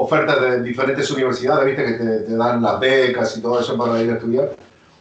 ofertas 0.00 0.40
de 0.40 0.62
diferentes 0.62 1.10
universidades, 1.10 1.66
viste 1.66 1.84
que 1.84 1.92
te, 1.94 2.18
te 2.20 2.36
dan 2.36 2.62
las 2.62 2.78
becas 2.78 3.36
y 3.36 3.42
todo 3.42 3.58
eso 3.60 3.76
para 3.76 4.00
ir 4.00 4.10
a 4.10 4.14
estudiar. 4.14 4.50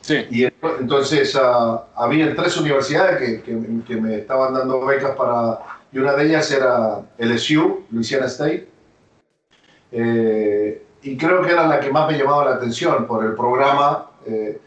Sí. 0.01 0.25
Y 0.31 0.43
ento- 0.45 0.77
entonces 0.79 1.37
ah, 1.39 1.83
había 1.95 2.33
tres 2.35 2.57
universidades 2.57 3.17
que, 3.19 3.41
que- 3.43 3.83
que 3.87 3.95
me 4.01 4.15
estaban 4.15 4.53
dando 4.55 4.83
becas 4.85 5.11
para, 5.15 5.59
y 5.91 5.99
una 5.99 6.13
de 6.13 6.25
ellas 6.25 6.49
era 6.51 7.01
LSU, 7.19 7.85
Louisiana 7.91 8.25
State, 8.27 8.67
Eh, 9.91 10.83
y 11.03 11.15
creo 11.17 11.41
que 11.41 11.51
era 11.51 11.65
la 11.67 11.79
que 11.79 11.89
más 11.91 12.11
me 12.11 12.17
llamaba 12.17 12.43
la 12.45 12.55
atención 12.55 13.07
por 13.07 13.23
el 13.23 13.33
programa. 13.35 14.07
eh, 14.25 14.59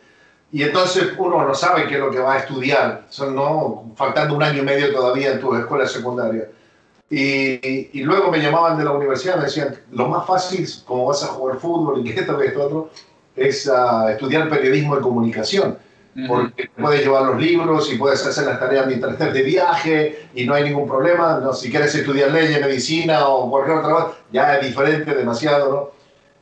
y 0.52 0.62
entonces 0.62 1.12
uno 1.18 1.46
no 1.46 1.54
sabe 1.54 1.86
qué 1.86 1.94
es 1.94 2.00
lo 2.00 2.10
que 2.10 2.18
va 2.18 2.32
a 2.34 2.38
estudiar, 2.38 3.02
¿no? 3.32 3.92
faltando 3.94 4.34
un 4.34 4.42
año 4.42 4.62
y 4.62 4.64
medio 4.64 4.92
todavía 4.92 5.32
en 5.32 5.40
tu 5.40 5.54
escuela 5.54 5.86
secundaria. 5.86 6.48
Y, 7.10 7.90
y 7.92 8.02
luego 8.04 8.30
me 8.30 8.40
llamaban 8.40 8.78
de 8.78 8.84
la 8.84 8.92
universidad, 8.92 9.36
me 9.36 9.44
decían, 9.44 9.76
lo 9.90 10.06
más 10.06 10.26
fácil, 10.26 10.66
como 10.86 11.06
vas 11.06 11.24
a 11.24 11.28
jugar 11.28 11.58
fútbol 11.58 12.06
y 12.06 12.10
esto, 12.10 12.38
que 12.38 12.46
esto, 12.46 12.62
otro, 12.62 12.90
es 13.34 13.68
ah, 13.68 14.12
estudiar 14.12 14.48
periodismo 14.48 14.96
y 14.96 15.00
comunicación. 15.00 15.76
Porque 16.26 16.68
puedes 16.78 17.02
llevar 17.02 17.22
los 17.22 17.40
libros 17.40 17.90
y 17.92 17.96
puedes 17.96 18.26
hacer 18.26 18.44
las 18.44 18.58
tareas 18.58 18.86
mientras 18.86 19.12
estés 19.12 19.32
de 19.32 19.42
viaje 19.42 20.28
y 20.34 20.44
no 20.44 20.54
hay 20.54 20.64
ningún 20.64 20.86
problema. 20.86 21.38
No, 21.38 21.52
si 21.52 21.70
quieres 21.70 21.94
estudiar 21.94 22.32
leyes, 22.32 22.60
medicina 22.60 23.28
o 23.28 23.48
cualquier 23.48 23.78
otra 23.78 23.90
cosa, 23.90 24.18
ya 24.32 24.56
es 24.56 24.66
diferente, 24.66 25.14
demasiado, 25.14 25.72
¿no? 25.72 25.90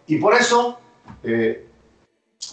Y 0.06 0.16
por 0.16 0.34
eso, 0.34 0.78
eh, 1.22 1.66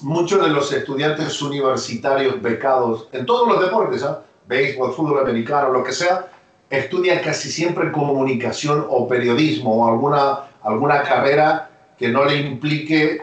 muchos 0.02 0.42
de 0.42 0.50
los 0.50 0.72
estudiantes 0.74 1.42
universitarios 1.42 2.42
becados 2.42 3.08
en 3.14 3.26
todos 3.26 3.48
los 3.48 3.62
deportes, 3.62 4.04
¿ah? 4.04 4.22
béisbol, 4.46 4.94
fútbol 4.94 5.20
americano, 5.20 5.70
lo 5.72 5.84
que 5.84 5.94
sea, 5.94 6.28
estudian 6.70 7.20
casi 7.20 7.50
siempre 7.52 7.92
comunicación 7.92 8.86
o 8.90 9.08
periodismo 9.08 9.76
o 9.86 9.88
alguna, 9.92 10.46
alguna 10.64 11.02
carrera 11.04 11.70
que 11.98 12.08
no 12.10 12.26
le 12.26 12.38
implique 12.38 13.22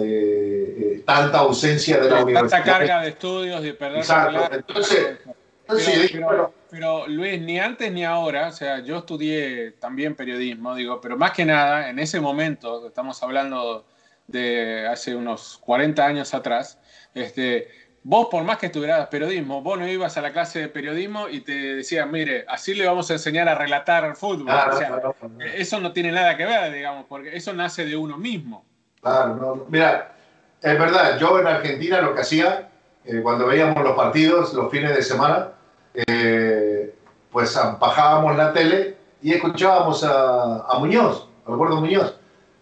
eh, 0.00 1.02
tanta 1.06 1.38
ausencia 1.38 1.96
de 1.96 2.04
la 2.04 2.08
Tanta 2.10 2.24
universidad. 2.24 2.64
carga 2.64 3.02
de 3.02 3.08
estudios, 3.10 3.62
de 3.62 3.74
perder 3.74 3.98
Exacto. 3.98 4.48
Entonces, 4.52 5.18
entonces 5.62 5.88
Pero, 5.88 6.02
dije, 6.02 6.14
pero- 6.14 6.26
bueno, 6.26 6.52
pero, 6.70 7.06
Luis, 7.06 7.40
ni 7.40 7.58
antes 7.60 7.92
ni 7.92 8.04
ahora, 8.04 8.48
o 8.48 8.52
sea, 8.52 8.80
yo 8.80 8.98
estudié 8.98 9.72
también 9.78 10.14
periodismo, 10.16 10.74
digo, 10.74 11.00
pero 11.00 11.16
más 11.16 11.30
que 11.32 11.44
nada, 11.44 11.88
en 11.88 11.98
ese 12.00 12.20
momento, 12.20 12.86
estamos 12.88 13.22
hablando 13.22 13.86
de 14.26 14.86
hace 14.88 15.14
unos 15.14 15.58
40 15.62 16.04
años 16.04 16.34
atrás, 16.34 16.78
este, 17.14 17.68
vos 18.04 18.28
por 18.30 18.44
más 18.44 18.58
que 18.58 18.66
estudiaras 18.66 19.08
periodismo, 19.08 19.62
vos 19.62 19.78
no 19.78 19.88
ibas 19.88 20.16
a 20.16 20.20
la 20.20 20.32
clase 20.32 20.60
de 20.60 20.68
periodismo 20.68 21.28
y 21.28 21.40
te 21.40 21.76
decían, 21.76 22.12
mire, 22.12 22.44
así 22.46 22.74
le 22.74 22.86
vamos 22.86 23.10
a 23.10 23.14
enseñar 23.14 23.48
a 23.48 23.54
relatar 23.54 24.04
el 24.04 24.14
fútbol. 24.14 24.50
O 24.50 24.76
sea, 24.76 24.88
claro. 24.88 25.16
Eso 25.56 25.80
no 25.80 25.92
tiene 25.92 26.12
nada 26.12 26.36
que 26.36 26.44
ver, 26.44 26.72
digamos, 26.72 27.06
porque 27.08 27.34
eso 27.34 27.52
nace 27.54 27.84
de 27.86 27.96
uno 27.96 28.18
mismo. 28.18 28.64
Claro, 29.00 29.66
mira, 29.68 30.14
es 30.60 30.78
verdad, 30.78 31.18
yo 31.18 31.40
en 31.40 31.46
Argentina 31.46 32.00
lo 32.02 32.14
que 32.14 32.20
hacía, 32.20 32.68
eh, 33.04 33.20
cuando 33.22 33.46
veíamos 33.46 33.82
los 33.82 33.96
partidos 33.96 34.52
los 34.52 34.70
fines 34.70 34.94
de 34.94 35.02
semana, 35.02 35.48
eh, 35.94 36.94
pues 37.32 37.58
bajábamos 37.80 38.36
la 38.36 38.52
tele 38.52 38.96
y 39.22 39.32
escuchábamos 39.32 40.04
a, 40.04 40.66
a 40.68 40.78
Muñoz, 40.78 41.28
al 41.46 41.56
gordo 41.56 41.80
Muñoz. 41.80 42.18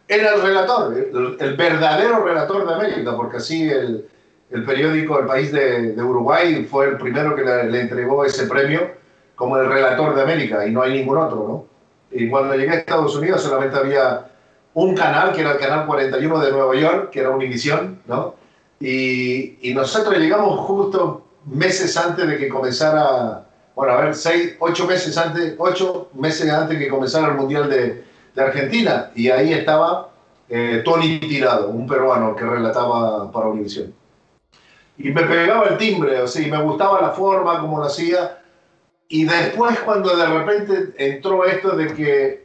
Era 0.06 0.34
el 0.34 0.42
relator, 0.42 0.92
el, 0.94 1.36
el 1.40 1.56
verdadero 1.56 2.24
relator 2.24 2.66
de 2.66 2.74
América, 2.74 3.16
porque 3.16 3.38
así 3.38 3.68
el, 3.68 4.06
el 4.52 4.64
periódico 4.64 5.18
El 5.18 5.26
País 5.26 5.50
de, 5.50 5.92
de 5.92 6.02
Uruguay 6.02 6.66
fue 6.70 6.88
el 6.88 6.98
primero 6.98 7.34
que 7.34 7.42
le, 7.42 7.80
entregó 7.80 8.24
ese 8.24 8.46
premio 8.46 8.90
como 9.34 9.56
el 9.56 9.66
relator 9.66 10.14
de 10.14 10.22
América 10.22 10.66
y 10.66 10.70
no 10.70 10.82
hay 10.82 10.92
ningún 10.92 11.16
otro, 11.16 11.36
¿no? 11.48 11.66
Y 12.10 12.28
cuando 12.28 12.54
llegué 12.54 12.70
a 12.70 12.74
Estados 12.74 13.16
Unidos 13.16 13.42
solamente 13.42 13.78
había 13.78 14.26
un 14.74 14.94
canal, 14.94 15.32
que 15.32 15.40
era 15.40 15.52
el 15.52 15.58
canal 15.58 15.86
41 15.86 16.40
de 16.40 16.52
Nueva 16.52 16.74
York, 16.76 17.10
que 17.10 17.20
era 17.20 17.30
Univisión, 17.30 18.00
¿no? 18.06 18.34
Y, 18.78 19.72
nosotros 19.74 20.18
llegamos 20.18 20.60
justo 20.60 21.26
meses 21.46 21.96
antes 21.96 22.26
de 22.26 22.36
que 22.36 22.48
comenzara, 22.48 23.46
bueno, 23.74 23.92
a 23.94 24.00
ver, 24.02 24.14
seis, 24.14 24.54
ocho 24.58 24.86
meses 24.86 25.16
antes, 25.16 25.54
ocho 25.58 26.10
meses 26.14 26.50
antes 26.50 26.78
que 26.78 26.88
comenzara 26.88 27.28
el 27.28 27.34
Mundial 27.34 27.70
de, 27.70 28.04
de 28.34 28.42
Argentina. 28.42 29.10
Y 29.14 29.30
ahí 29.30 29.52
estaba 29.54 30.10
eh, 30.48 30.82
Tony 30.84 31.18
Tirado, 31.20 31.70
un 31.70 31.86
peruano 31.86 32.36
que 32.36 32.44
relataba 32.44 33.30
para 33.32 33.46
Univision. 33.46 33.94
Y 34.98 35.10
me 35.10 35.22
pegaba 35.22 35.68
el 35.68 35.78
timbre, 35.78 36.20
o 36.20 36.26
sea, 36.26 36.46
y 36.46 36.50
me 36.50 36.62
gustaba 36.62 37.00
la 37.00 37.10
forma 37.10 37.60
como 37.60 37.78
lo 37.78 37.86
hacía. 37.86 38.38
Y 39.08 39.24
después 39.24 39.78
cuando 39.80 40.16
de 40.16 40.26
repente 40.26 40.94
entró 40.96 41.44
esto 41.44 41.76
de 41.76 41.94
que 41.94 42.42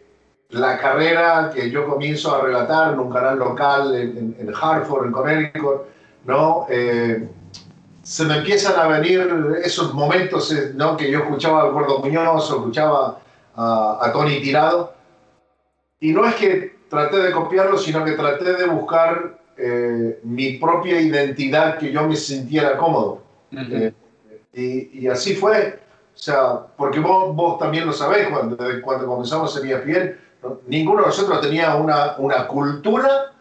la 0.50 0.78
carrera 0.78 1.52
que 1.54 1.70
yo 1.70 1.88
comienzo 1.88 2.34
a 2.34 2.42
relatar 2.42 2.94
en 2.94 3.00
un 3.00 3.12
canal 3.12 3.38
local 3.38 3.96
en, 3.96 4.36
en 4.40 4.54
Hartford, 4.54 5.08
en 5.08 5.12
Connecticut, 5.12 5.82
¿no? 6.26 6.66
Eh, 6.70 7.28
se 8.08 8.24
me 8.24 8.38
empiezan 8.38 8.80
a 8.80 8.88
venir 8.88 9.60
esos 9.64 9.94
momentos 9.94 10.52
eh, 10.54 10.72
¿no? 10.74 10.96
que 10.96 11.12
yo 11.12 11.20
escuchaba 11.20 11.64
al 11.64 11.72
Gordo 11.72 12.00
Muñoz 12.00 12.50
o 12.52 12.56
escuchaba 12.56 13.20
a, 13.54 14.00
a, 14.02 14.14
Tony 14.14 14.40
Tirado. 14.40 14.94
Y 16.00 16.14
no 16.14 16.26
es 16.26 16.36
que 16.36 16.78
traté 16.90 17.18
de 17.18 17.32
copiarlo, 17.32 17.78
sino 17.78 18.06
que 18.06 18.14
traté 18.14 18.54
de 18.54 18.66
buscar 18.66 19.38
eh, 19.58 20.20
mi 20.24 20.54
propia 20.54 21.00
identidad 21.02 21.78
que 21.78 21.92
yo 21.92 22.08
me 22.08 22.16
sintiera 22.16 22.78
cómodo. 22.78 23.24
eh, 23.52 23.94
y, 24.54 25.06
y, 25.06 25.08
así 25.08 25.36
fue. 25.36 25.80
O 26.14 26.18
sea, 26.18 26.60
porque 26.76 27.00
vos, 27.00 27.36
vos 27.36 27.60
también 27.60 27.86
lo 27.86 27.94
sabés, 27.94 28.28
cuando, 28.30 28.58
cuando 28.84 29.08
comenzamos 29.08 29.56
en 29.58 29.70
ESPN, 29.70 30.18
¿no? 30.44 30.60
ninguno 30.68 31.02
de 31.02 31.08
nosotros 31.08 31.42
tenía 31.42 31.76
una, 31.76 32.16
una 32.18 32.48
cultura 32.48 33.34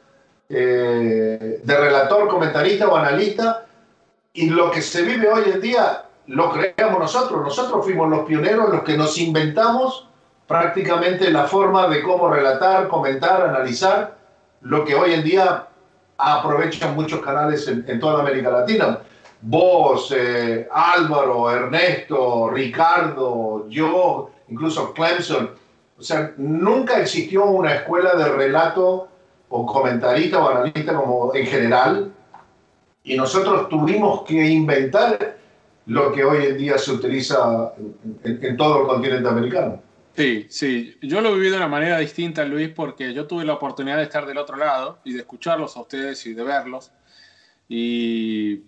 eh, 0.49 1.61
de 1.63 1.77
relator, 1.77 2.29
comentarista 2.29 2.89
o 2.89 2.97
analista 2.97 3.67
y 4.33 4.51
lo 4.51 4.71
que 4.71 4.83
se 4.83 5.03
vive 5.03 5.29
hoy 5.29 5.51
en 5.53 5.61
día 5.61 6.05
lo 6.27 6.53
creamos 6.53 7.01
nosotros. 7.01 7.43
Nosotros 7.43 7.85
fuimos 7.85 8.09
los 8.11 8.27
pioneros, 8.27 8.71
los 8.71 8.83
que 8.83 8.97
nos 8.97 9.19
inventamos 9.19 10.09
prácticamente 10.47 11.31
la 11.31 11.45
forma 11.45 11.89
de 11.89 12.03
cómo 12.03 12.29
relatar, 12.29 12.89
comentar, 12.89 13.43
analizar 13.43 14.17
lo 14.61 14.85
que 14.85 14.95
hoy 14.95 15.15
en 15.15 15.25
día 15.25 15.67
aprovechan 16.19 16.95
muchos 16.95 17.21
canales 17.21 17.69
en, 17.69 18.01
toda 18.01 18.21
América 18.21 18.51
Latina. 18.51 19.01
Vos, 19.43 20.13
eh, 20.17 20.69
Álvaro, 20.73 21.51
Ernesto, 21.51 22.51
Ricardo, 22.51 23.69
yo, 23.69 24.31
incluso 24.49 24.93
Clemson. 24.93 25.51
O 25.99 26.03
sea, 26.03 26.33
nunca 26.37 27.01
existió 27.01 27.45
una 27.47 27.75
escuela 27.75 28.15
de 28.15 28.29
relato 28.29 29.09
o 29.49 29.67
comentarista 29.67 30.43
o 30.43 30.49
analista 30.49 30.95
como 30.95 31.35
en 31.35 31.47
general 31.47 32.13
y 33.05 33.17
nosotros 33.17 33.69
tuvimos 33.69 34.23
que 34.23 34.47
inventar 34.47 35.37
lo 35.87 36.13
que 36.13 36.25
hoy 36.25 36.47
en 36.47 36.59
día 36.59 36.77
se 36.79 36.93
utiliza 36.93 37.73
en, 37.79 38.19
en, 38.25 38.45
en, 38.45 38.57
todo 38.57 38.83
el 38.83 38.89
continente 38.89 39.29
americano. 39.29 39.81
Sí, 40.17 40.47
sí, 40.49 40.97
yo 41.03 41.21
lo 41.21 41.29
he 41.29 41.35
vivido 41.35 41.53
de 41.53 41.59
una 41.59 41.69
manera 41.69 41.99
distinta, 41.99 42.45
Luis, 42.45 42.71
porque 42.71 43.13
yo 43.13 43.27
tuve 43.27 43.45
la 43.45 43.53
oportunidad 43.53 43.99
de 43.99 44.05
estar 44.05 44.25
del 44.25 44.39
otro 44.39 44.57
lado 44.57 44.99
y 45.05 45.13
de 45.13 45.21
escucharlos 45.21 45.77
a 45.77 45.81
ustedes 45.83 46.25
y 46.25 46.33
de 46.33 46.43
verlos 46.43 46.91
y 47.69 48.63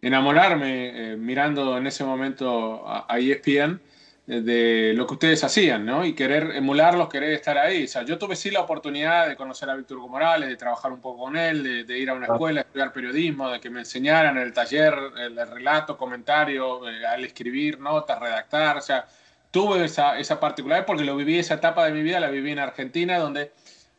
enamorarme 0.00 1.12
eh, 1.12 1.16
mirando 1.16 1.76
en 1.76 1.86
ese 1.86 2.04
momento 2.04 2.88
a, 2.88 3.04
a 3.06 3.18
ESPN 3.18 3.80
de 4.26 4.94
lo 4.96 5.06
que 5.06 5.14
ustedes 5.14 5.44
hacían, 5.44 5.84
¿no? 5.84 6.04
Y 6.06 6.14
querer 6.14 6.52
emularlos, 6.56 7.10
querer 7.10 7.32
estar 7.32 7.58
ahí. 7.58 7.84
O 7.84 7.88
sea, 7.88 8.04
yo 8.04 8.16
tuve 8.16 8.36
sí 8.36 8.50
la 8.50 8.60
oportunidad 8.60 9.28
de 9.28 9.36
conocer 9.36 9.68
a 9.68 9.74
Víctor 9.76 9.98
Hugo 9.98 10.08
Morales, 10.08 10.48
de 10.48 10.56
trabajar 10.56 10.92
un 10.92 11.00
poco 11.00 11.24
con 11.24 11.36
él, 11.36 11.62
de, 11.62 11.84
de 11.84 11.98
ir 11.98 12.08
a 12.08 12.14
una 12.14 12.26
escuela, 12.26 12.62
estudiar 12.62 12.92
periodismo, 12.92 13.50
de 13.50 13.60
que 13.60 13.68
me 13.68 13.80
enseñaran 13.80 14.38
el 14.38 14.54
taller, 14.54 14.94
el, 15.18 15.36
relato, 15.46 15.98
comentario, 15.98 16.88
eh, 16.88 17.04
al 17.04 17.24
escribir 17.24 17.78
notas, 17.78 18.18
redactar. 18.18 18.78
O 18.78 18.80
sea, 18.80 19.06
tuve 19.54 19.86
esa, 19.86 20.18
esa 20.18 20.38
particularidad 20.38 20.84
porque 20.84 21.04
lo 21.04 21.16
viví, 21.16 21.38
esa 21.38 21.54
etapa 21.54 21.86
de 21.86 21.92
mi 21.92 22.02
vida 22.02 22.20
la 22.20 22.28
viví 22.28 22.50
en 22.50 22.58
Argentina, 22.58 23.18
donde 23.18 23.52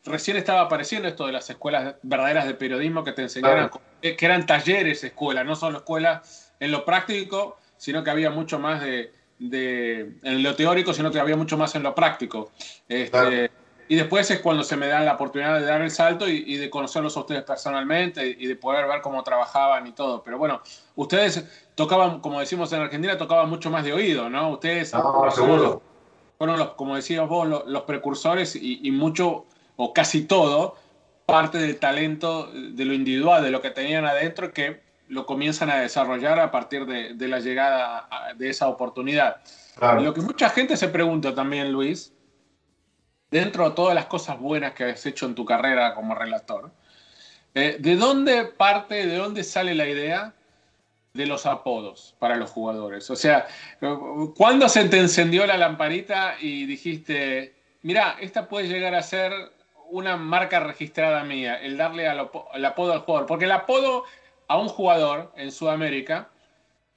recién 0.04 0.36
estaba 0.36 0.60
apareciendo 0.60 1.08
esto 1.08 1.26
de 1.26 1.32
las 1.32 1.50
escuelas 1.50 1.96
verdaderas 2.02 2.46
de 2.46 2.54
periodismo 2.54 3.02
que 3.02 3.10
te 3.10 3.22
enseñaran, 3.22 3.70
claro. 3.70 3.82
que 4.00 4.24
eran 4.24 4.46
talleres 4.46 5.02
escuelas, 5.02 5.44
no 5.44 5.56
solo 5.56 5.78
escuelas 5.78 6.52
en 6.60 6.70
lo 6.70 6.84
práctico, 6.84 7.58
sino 7.76 8.04
que 8.04 8.10
había 8.10 8.30
mucho 8.30 8.60
más 8.60 8.80
de 8.80 9.10
de, 9.38 10.12
en 10.22 10.42
lo 10.42 10.54
teórico, 10.54 10.92
sino 10.92 11.10
que 11.10 11.20
había 11.20 11.36
mucho 11.36 11.56
más 11.56 11.74
en 11.74 11.82
lo 11.82 11.94
práctico. 11.94 12.52
Este, 12.88 13.10
claro. 13.10 13.50
Y 13.88 13.96
después 13.96 14.30
es 14.30 14.40
cuando 14.40 14.64
se 14.64 14.76
me 14.76 14.88
da 14.88 15.00
la 15.00 15.14
oportunidad 15.14 15.58
de 15.58 15.64
dar 15.64 15.80
el 15.80 15.90
salto 15.90 16.28
y, 16.28 16.44
y, 16.46 16.56
de 16.56 16.68
conocerlos 16.70 17.16
a 17.16 17.20
ustedes 17.20 17.42
personalmente 17.44 18.26
y 18.26 18.46
de 18.46 18.56
poder 18.56 18.86
ver 18.86 19.00
cómo 19.00 19.22
trabajaban 19.22 19.86
y 19.86 19.92
todo. 19.92 20.22
Pero 20.22 20.38
bueno, 20.38 20.60
ustedes 20.96 21.44
tocaban, 21.76 22.20
como 22.20 22.40
decimos 22.40 22.72
en 22.72 22.80
Argentina, 22.80 23.16
tocaban 23.16 23.48
mucho 23.48 23.70
más 23.70 23.84
de 23.84 23.92
oído, 23.92 24.28
¿no? 24.28 24.50
Ustedes 24.50 24.92
no, 24.92 25.30
seguro. 25.30 25.82
fueron, 26.38 26.58
los, 26.58 26.70
como 26.70 26.96
decías 26.96 27.28
vos, 27.28 27.46
los, 27.46 27.66
los 27.66 27.82
precursores 27.82 28.56
y, 28.56 28.80
y, 28.82 28.90
mucho, 28.90 29.44
o 29.76 29.92
casi 29.92 30.24
todo, 30.24 30.74
parte 31.26 31.58
del 31.58 31.78
talento 31.78 32.50
de 32.52 32.84
lo 32.84 32.94
individual, 32.94 33.44
de 33.44 33.50
lo 33.50 33.60
que 33.60 33.70
tenían 33.70 34.06
adentro, 34.06 34.52
que 34.52 34.80
lo 35.08 35.26
comienzan 35.26 35.70
a 35.70 35.76
desarrollar 35.76 36.40
a 36.40 36.50
partir 36.50 36.86
de, 36.86 37.14
de 37.14 37.28
la 37.28 37.40
llegada 37.40 38.08
de 38.36 38.48
esa 38.48 38.68
oportunidad. 38.68 39.36
Claro. 39.76 40.00
Lo 40.00 40.14
que 40.14 40.22
mucha 40.22 40.48
gente 40.48 40.76
se 40.76 40.88
pregunta 40.88 41.34
también, 41.34 41.70
Luis, 41.70 42.12
dentro 43.36 43.68
de 43.68 43.76
todas 43.76 43.94
las 43.94 44.06
cosas 44.06 44.40
buenas 44.40 44.72
que 44.72 44.84
has 44.84 45.04
hecho 45.04 45.26
en 45.26 45.34
tu 45.34 45.44
carrera 45.44 45.94
como 45.94 46.14
relator, 46.14 46.70
eh, 47.54 47.76
¿de 47.78 47.96
dónde 47.96 48.44
parte, 48.44 49.06
de 49.06 49.16
dónde 49.16 49.44
sale 49.44 49.74
la 49.74 49.86
idea 49.86 50.32
de 51.12 51.26
los 51.26 51.44
apodos 51.44 52.14
para 52.18 52.36
los 52.36 52.50
jugadores? 52.50 53.10
O 53.10 53.16
sea, 53.16 53.46
¿cuándo 54.34 54.70
se 54.70 54.88
te 54.88 54.98
encendió 54.98 55.46
la 55.46 55.58
lamparita 55.58 56.36
y 56.40 56.64
dijiste, 56.64 57.54
mira, 57.82 58.16
esta 58.20 58.48
puede 58.48 58.68
llegar 58.68 58.94
a 58.94 59.02
ser 59.02 59.32
una 59.90 60.16
marca 60.16 60.60
registrada 60.60 61.22
mía, 61.22 61.56
el 61.56 61.76
darle 61.76 62.08
al, 62.08 62.30
el 62.54 62.64
apodo 62.64 62.94
al 62.94 63.00
jugador? 63.00 63.26
Porque 63.26 63.44
el 63.44 63.52
apodo 63.52 64.04
a 64.48 64.56
un 64.56 64.68
jugador 64.68 65.32
en 65.36 65.52
Sudamérica, 65.52 66.30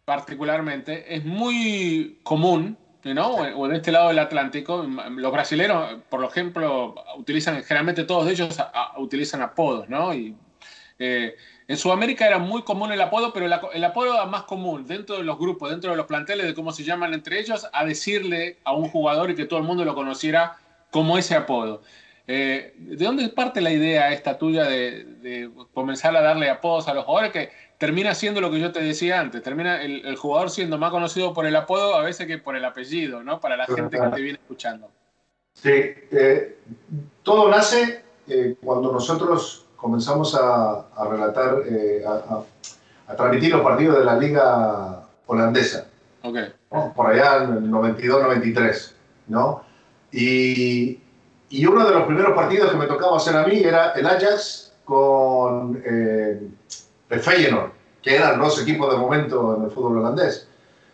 particularmente, 0.06 1.14
es 1.14 1.26
muy 1.26 2.20
común, 2.24 2.78
¿no? 3.04 3.36
O 3.36 3.66
en 3.66 3.76
este 3.76 3.92
lado 3.92 4.10
del 4.10 4.20
Atlántico, 4.20 4.84
los 4.84 5.32
brasileños, 5.32 6.02
por 6.10 6.24
ejemplo, 6.24 6.96
utilizan, 7.18 7.64
generalmente 7.64 8.04
todos 8.04 8.30
ellos 8.30 8.60
a, 8.60 8.64
a, 8.64 9.00
utilizan 9.00 9.42
apodos, 9.42 9.88
¿no? 9.90 10.14
Y 10.14 10.36
eh, 11.00 11.36
en 11.68 11.78
Sudamérica 11.78 12.28
era 12.28 12.40
muy 12.40 12.64
común 12.64 12.92
el 12.92 13.02
apodo, 13.02 13.32
pero 13.32 13.46
el, 13.46 13.54
el, 13.74 13.84
apodo 13.84 14.26
más 14.28 14.44
común 14.44 14.86
dentro 14.86 15.18
de 15.18 15.24
los 15.24 15.38
grupos, 15.38 15.70
dentro 15.70 15.92
de 15.92 15.98
los 15.98 16.08
planteles, 16.08 16.46
de 16.46 16.54
cómo 16.54 16.72
se 16.72 16.84
llaman 16.84 17.14
entre 17.14 17.40
ellos, 17.40 17.68
a 17.72 17.86
decirle 17.86 18.58
a 18.66 18.74
un 18.74 18.90
jugador 18.90 19.32
y 19.32 19.36
que 19.36 19.46
todo 19.46 19.60
el 19.60 19.66
mundo 19.66 19.86
lo 19.86 19.96
conociera 19.96 20.58
como 20.92 21.18
ese 21.18 21.36
apodo. 21.36 21.82
Eh, 22.32 22.76
¿De 22.78 23.06
dónde 23.06 23.28
parte 23.30 23.60
la 23.60 23.72
idea 23.72 24.12
esta 24.12 24.38
tuya 24.38 24.66
de, 24.66 25.04
de, 25.20 25.50
comenzar 25.74 26.16
a 26.16 26.22
darle 26.22 26.48
apodos 26.48 26.88
a 26.88 26.94
los 26.94 27.04
jugadores 27.04 27.32
que 27.32 27.50
termina 27.80 28.14
siendo 28.14 28.40
lo 28.40 28.52
que 28.52 28.60
yo 28.60 28.72
te 28.72 28.84
decía 28.84 29.20
antes? 29.20 29.42
Termina 29.42 29.82
el, 29.82 30.06
el 30.06 30.16
jugador 30.16 30.52
siendo 30.52 30.78
más 30.78 30.92
conocido 30.92 31.34
por 31.34 31.48
el 31.48 31.56
apodo 31.56 31.96
a 31.96 32.04
veces 32.04 32.28
que 32.28 32.38
por 32.38 32.56
el 32.56 32.64
apellido, 32.64 33.24
¿no? 33.24 33.40
Para 33.40 33.58
la 33.58 33.66
gente 33.66 34.00
que 34.00 34.08
te 34.10 34.22
viene 34.22 34.38
escuchando. 34.38 34.92
Sí, 35.54 35.72
eh, 35.72 36.60
todo 37.24 37.50
nace 37.50 38.04
eh, 38.28 38.56
cuando 38.64 38.92
nosotros 38.92 39.66
comenzamos 39.76 40.36
a, 40.36 40.86
a 40.96 41.08
relatar, 41.10 41.64
eh, 41.66 42.04
a, 42.06 42.44
a, 43.12 43.16
transmitir 43.16 43.54
los 43.54 43.62
partidos 43.62 43.98
de 43.98 44.06
la 44.06 44.16
liga 44.16 45.04
holandesa. 45.26 45.88
Okay. 46.22 46.54
¿no? 46.72 46.94
Por 46.94 47.08
allá 47.08 47.46
en 47.46 47.54
el 47.54 47.72
92-93, 47.72 48.94
¿no? 49.30 49.64
Y 50.12 51.00
y 51.50 51.66
uno 51.66 51.86
de 51.86 51.94
los 51.94 52.04
primeros 52.04 52.34
partidos 52.34 52.72
que 52.72 52.78
me 52.78 52.86
tocaba 52.86 53.18
hacer 53.18 53.36
a 53.36 53.46
mí 53.46 53.62
era 53.64 53.92
el 53.92 54.06
Ajax 54.06 54.74
con 54.86 55.82
eh, 55.86 56.42
el 57.10 57.20
Feyenoord, 57.20 57.72
que 58.02 58.16
eran 58.16 58.40
los 58.40 58.62
equipos 58.62 58.92
de 58.92 59.00
momento 59.00 59.56
en 59.58 59.64
el 59.64 59.72
fútbol 59.72 59.98
holandés. 59.98 60.48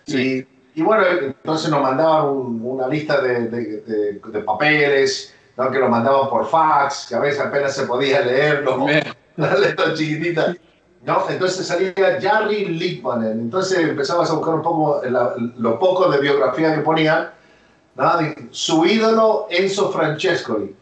Sí. 0.08 0.48
Y, 0.74 0.82
y, 0.82 0.84
bueno, 0.84 1.04
entonces 1.06 1.70
nos 1.70 1.82
mandaban 1.82 2.30
un, 2.30 2.62
una 2.64 2.88
lista 2.88 3.22
de, 3.22 3.48
de, 3.50 3.82
de, 3.82 4.22
de 4.26 4.40
papeles, 4.42 5.34
¿no? 5.58 5.72
que 5.72 5.80
nos 5.80 5.90
mandaban 5.90 6.30
por 6.30 6.46
fax, 6.48 7.08
que 7.08 7.16
a 7.16 7.20
veces 7.20 7.40
apenas 7.40 7.76
se 7.76 7.86
podía 7.86 8.22
leer, 8.22 8.64
¿no? 8.64 8.86
la 9.38 9.56
letra 9.56 9.94
chiquitita. 9.94 10.56
¿no? 11.04 11.26
Entonces 11.30 11.68
salía 11.68 11.94
Jarry 12.22 12.66
Lippmanen. 12.66 13.40
Entonces 13.40 13.80
empezabas 13.80 14.30
a 14.30 14.34
buscar 14.34 14.56
un 14.56 14.62
poco 14.64 15.02
la, 15.06 15.34
lo 15.58 15.78
poco 15.80 16.10
de 16.10 16.20
biografía 16.20 16.74
que 16.74 16.82
ponían 17.96 18.36
¿no? 18.38 18.48
Su 18.52 18.86
ídolo, 18.86 19.48
Enzo 19.50 19.92
Francescoli. 19.92 20.76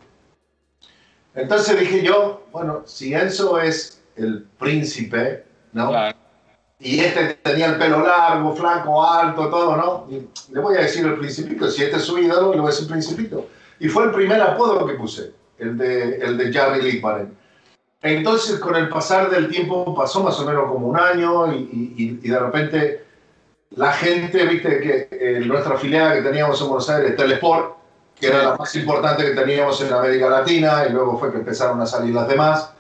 Entonces 1.36 1.80
dije 1.80 2.04
yo, 2.04 2.46
bueno, 2.52 2.84
si 2.86 3.14
Enzo 3.14 3.60
es 3.60 4.02
el 4.16 4.44
príncipe, 4.60 5.46
¿no? 5.72 5.90
Claro. 5.90 6.18
Y 6.80 7.00
este 7.00 7.36
tenía 7.36 7.68
el 7.68 7.78
pelo 7.78 8.06
largo, 8.06 8.56
flaco, 8.56 9.04
alto, 9.04 9.50
todo, 9.50 9.78
¿no? 9.78 10.08
Y 10.10 10.28
le 10.54 10.60
voy 10.60 10.76
a 10.76 10.82
decir 10.82 11.06
el 11.06 11.18
principito, 11.18 11.70
si 11.70 11.84
este 11.84 11.98
es 11.98 12.04
su 12.04 12.18
ídolo, 12.18 12.54
le 12.54 12.60
voy 12.60 12.68
a 12.68 12.72
decir 12.72 12.90
principito. 12.90 13.48
Y 13.80 13.88
fue 13.88 14.06
el 14.06 14.12
primer 14.12 14.42
apodo 14.42 14.86
que 14.86 14.96
puse, 14.96 15.32
el 15.60 15.78
de, 15.78 16.18
el 16.18 16.38
de 16.38 16.52
Jarry 16.52 16.82
Lippmanen. 16.82 17.36
Entonces, 18.02 18.60
con 18.60 18.76
el 18.76 18.90
pasar 18.90 19.30
del 19.30 19.48
tiempo, 19.48 19.96
pasó 19.96 20.22
más 20.22 20.38
o 20.42 20.46
menos 20.46 20.70
como 20.70 20.90
un 20.90 21.00
año 21.00 21.54
y, 21.54 21.58
y, 21.96 22.20
y 22.22 22.30
de 22.30 22.40
repente 22.40 23.03
la 23.76 23.92
gente, 23.94 24.46
viste, 24.46 24.80
que 24.80 25.08
eh, 25.12 25.40
nuestra 25.40 25.76
afiliada 25.76 26.14
que 26.14 26.22
teníamos 26.22 26.62
en 26.62 26.68
Buenos 26.68 26.90
Aires, 26.90 27.16
Telesport, 27.16 27.78
que 28.20 28.28
era 28.28 28.44
la 28.44 28.56
más 28.56 28.76
importante 28.76 29.24
que 29.24 29.32
teníamos 29.32 29.82
en 29.82 29.94
América 29.94 30.30
Latina, 30.30 30.86
y 30.88 30.92
luego 30.92 31.18
fue 31.18 31.32
que 31.32 31.38
empezaron 31.38 31.82
a 31.82 31.86
salir 31.86 32.14
las 32.14 32.28
demás. 32.28 32.72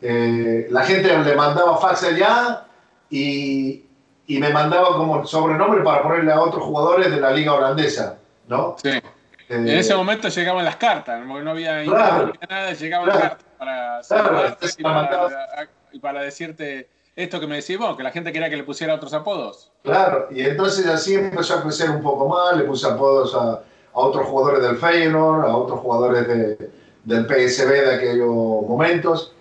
Eh, 0.00 0.66
la 0.70 0.82
gente 0.82 1.16
le 1.16 1.34
mandaba 1.34 1.78
fax 1.78 2.04
allá 2.04 2.64
y, 3.08 3.84
y, 4.26 4.38
me 4.38 4.50
mandaba 4.50 4.96
como 4.96 5.24
sobrenombre 5.24 5.82
para 5.82 6.02
ponerle 6.02 6.32
a 6.32 6.40
otros 6.40 6.64
jugadores 6.64 7.10
de 7.10 7.20
la 7.20 7.30
liga 7.30 7.54
holandesa, 7.54 8.18
¿no? 8.48 8.76
Sí. 8.82 8.90
Eh, 8.90 9.02
en 9.48 9.68
ese 9.68 9.94
momento 9.94 10.28
llegaban 10.28 10.64
las 10.64 10.76
cartas, 10.76 11.22
porque 11.26 11.44
no 11.44 11.52
había 11.52 11.82
claro, 11.84 12.32
nada, 12.48 12.72
llegaban 12.72 13.08
las 13.08 13.18
cartas 13.18 13.46
para, 13.58 14.00
claro, 14.06 14.56
y, 14.76 14.82
para, 14.82 15.68
y 15.92 15.98
para 16.00 16.22
decirte 16.22 16.88
esto 17.14 17.40
que 17.40 17.46
me 17.46 17.56
decís 17.56 17.78
vos, 17.78 17.96
que 17.96 18.02
la 18.02 18.10
gente 18.10 18.32
quería 18.32 18.48
que 18.48 18.56
le 18.56 18.64
pusiera 18.64 18.94
otros 18.94 19.12
apodos. 19.12 19.70
Claro, 19.82 20.28
y 20.30 20.40
entonces 20.40 20.86
así 20.86 21.14
empezó 21.14 21.54
a 21.54 21.62
crecer 21.62 21.90
un 21.90 22.02
poco 22.02 22.28
más, 22.28 22.56
le 22.56 22.64
puse 22.64 22.86
apodos 22.86 23.34
a, 23.34 23.62
otros 23.94 24.26
jugadores 24.26 24.62
del 24.62 24.76
Feyenoord, 24.76 25.44
a 25.44 25.54
otros 25.54 25.80
jugadores 25.80 26.26
de, 26.26 26.70
del 27.04 27.26
PSB 27.26 27.68
de 27.68 27.94
aquellos 27.94 28.26
momentos. 28.26 29.34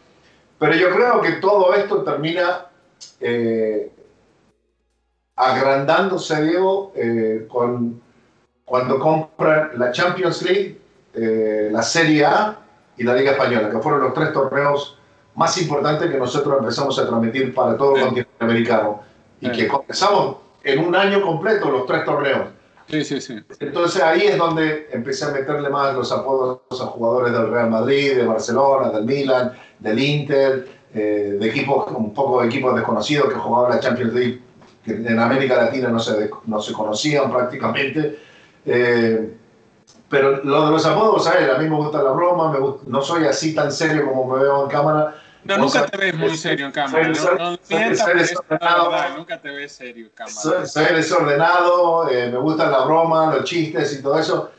Pero 0.60 0.76
yo 0.76 0.90
creo 0.94 1.22
que 1.22 1.32
todo 1.34 1.74
esto 1.74 2.04
termina 2.04 2.66
eh, 3.22 3.90
agrandándose, 5.38 6.44
Diego, 6.44 6.92
eh, 6.96 7.48
con, 7.50 8.02
cuando 8.66 9.00
compran 9.00 9.72
la 9.76 9.92
Champions 9.92 10.42
League, 10.42 10.82
eh, 11.14 11.70
la 11.72 11.82
Serie 11.82 12.26
A 12.26 12.60
y 12.98 13.04
la 13.04 13.16
Liga 13.16 13.32
Española, 13.32 13.70
que 13.70 13.80
fueron 13.80 14.02
los 14.02 14.14
tres 14.14 14.34
torneos 14.34 14.98
más 15.36 15.62
importantes 15.62 16.10
que 16.10 16.18
nosotros 16.18 16.58
empezamos 16.60 16.98
a 17.00 17.08
transmitir 17.08 17.54
para 17.54 17.78
todo 17.78 17.96
el 17.96 18.04
continente 18.04 18.32
americano. 18.40 19.02
Y 19.40 19.52
que 19.52 19.68
comenzamos 19.68 20.38
en 20.64 20.86
un 20.86 20.96
año 20.96 21.22
completo 21.22 21.72
los 21.72 21.86
tres 21.86 22.06
torneos. 22.06 22.50
Sí, 22.88 23.04
sí, 23.06 23.22
sí. 23.22 23.40
Entonces 23.60 24.02
ahí 24.02 24.24
es 24.24 24.38
donde 24.38 24.90
empecé 24.92 25.26
a 25.26 25.30
meterle 25.30 25.70
más 25.70 25.96
los 25.96 26.12
apodos 26.12 26.60
a 26.70 26.86
jugadores 26.88 27.32
del 27.32 27.50
Real 27.50 27.70
Madrid, 27.70 28.18
de 28.18 28.26
Barcelona, 28.26 28.90
del 28.90 29.06
Milan, 29.06 29.54
del 29.80 29.98
Inter, 29.98 30.68
eh, 30.94 31.38
de 31.40 31.48
equipos, 31.48 31.90
un 31.96 32.14
poco 32.14 32.42
de 32.42 32.48
equipos 32.48 32.76
desconocidos 32.76 33.30
que 33.30 33.40
jugaban 33.40 33.72
la 33.72 33.80
Champions 33.80 34.14
League, 34.14 34.42
que 34.84 34.92
en 34.92 35.20
América 35.20 35.56
Latina 35.56 35.88
no 35.88 36.00
se, 36.00 36.30
no 36.46 36.62
se 36.62 36.74
conocían 36.74 37.32
prácticamente. 37.32 38.20
Eh, 38.66 39.38
pero 40.12 40.44
lo 40.44 40.66
de 40.66 40.72
los 40.72 40.86
apodos, 40.86 41.24
¿sabes? 41.24 41.50
A 41.50 41.58
mí 41.58 41.70
me 41.70 41.78
gusta 41.78 42.04
la 42.04 42.12
broma, 42.12 42.52
me 42.52 42.60
gusta, 42.60 42.84
no 42.86 43.02
soy 43.02 43.26
así 43.26 43.56
tan 43.56 43.72
serio 43.72 44.06
como 44.06 44.36
me 44.36 44.44
veo 44.44 44.66
en 44.66 44.70
cámara. 44.70 45.16
No, 45.46 45.58
nunca 45.58 45.86
te 45.88 45.98
ves 45.98 46.14
muy 46.14 46.38
serio 46.38 46.66
en 46.66 46.72
cámara. 46.74 47.08
no, 47.08 47.52
no 47.52 47.58
mientas, 47.70 48.06
verdad, 48.50 49.10
nunca 49.16 49.42
te 49.42 49.50
ves 49.50 49.72
serio 49.72 50.08
en 50.08 50.12
cámara. 50.12 50.36
Soy, 50.36 50.68
soy 50.68 50.94
desordenado, 50.94 52.10
eh, 52.10 52.30
me 52.30 52.38
gustan 52.38 52.72
la 52.72 52.84
broma, 52.84 53.34
los 53.34 53.46
chistes 53.46 53.98
y 53.98 54.04
todo 54.04 54.20
eso. 54.20 54.52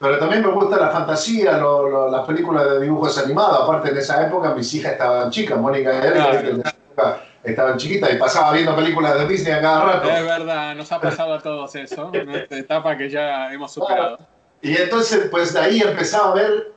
Pero 0.00 0.18
también 0.18 0.42
me 0.42 0.50
gusta 0.50 0.76
la 0.78 0.88
fantasía, 0.88 1.58
lo, 1.58 1.88
lo, 1.88 2.10
las 2.10 2.26
películas 2.26 2.68
de 2.70 2.80
dibujos 2.80 3.16
animados. 3.18 3.62
Aparte, 3.62 3.90
en 3.90 3.98
esa 3.98 4.26
época 4.26 4.54
mis 4.54 4.72
hijas 4.72 4.92
estaban 4.92 5.30
chicas, 5.30 5.58
Mónica 5.58 5.92
y 5.92 5.98
Eric, 5.98 6.62
claro. 6.94 7.18
estaban 7.42 7.76
chiquitas 7.76 8.10
y 8.10 8.16
pasaba 8.16 8.52
viendo 8.52 8.74
películas 8.74 9.18
de 9.18 9.28
Disney 9.28 9.52
a 9.52 9.60
cada 9.60 9.84
rato. 9.84 10.08
Es 10.08 10.24
verdad, 10.24 10.74
nos 10.74 10.90
ha 10.90 10.98
pasado 10.98 11.34
a 11.34 11.40
todos 11.40 11.74
eso, 11.74 12.06
una 12.06 12.38
etapa 12.38 12.96
que 12.96 13.10
ya 13.10 13.52
hemos 13.52 13.70
superado. 13.70 14.18
Y 14.62 14.76
entonces, 14.76 15.28
pues 15.30 15.52
de 15.52 15.60
ahí 15.60 15.80
empezaba 15.80 16.32
a 16.32 16.34
ver 16.34 16.72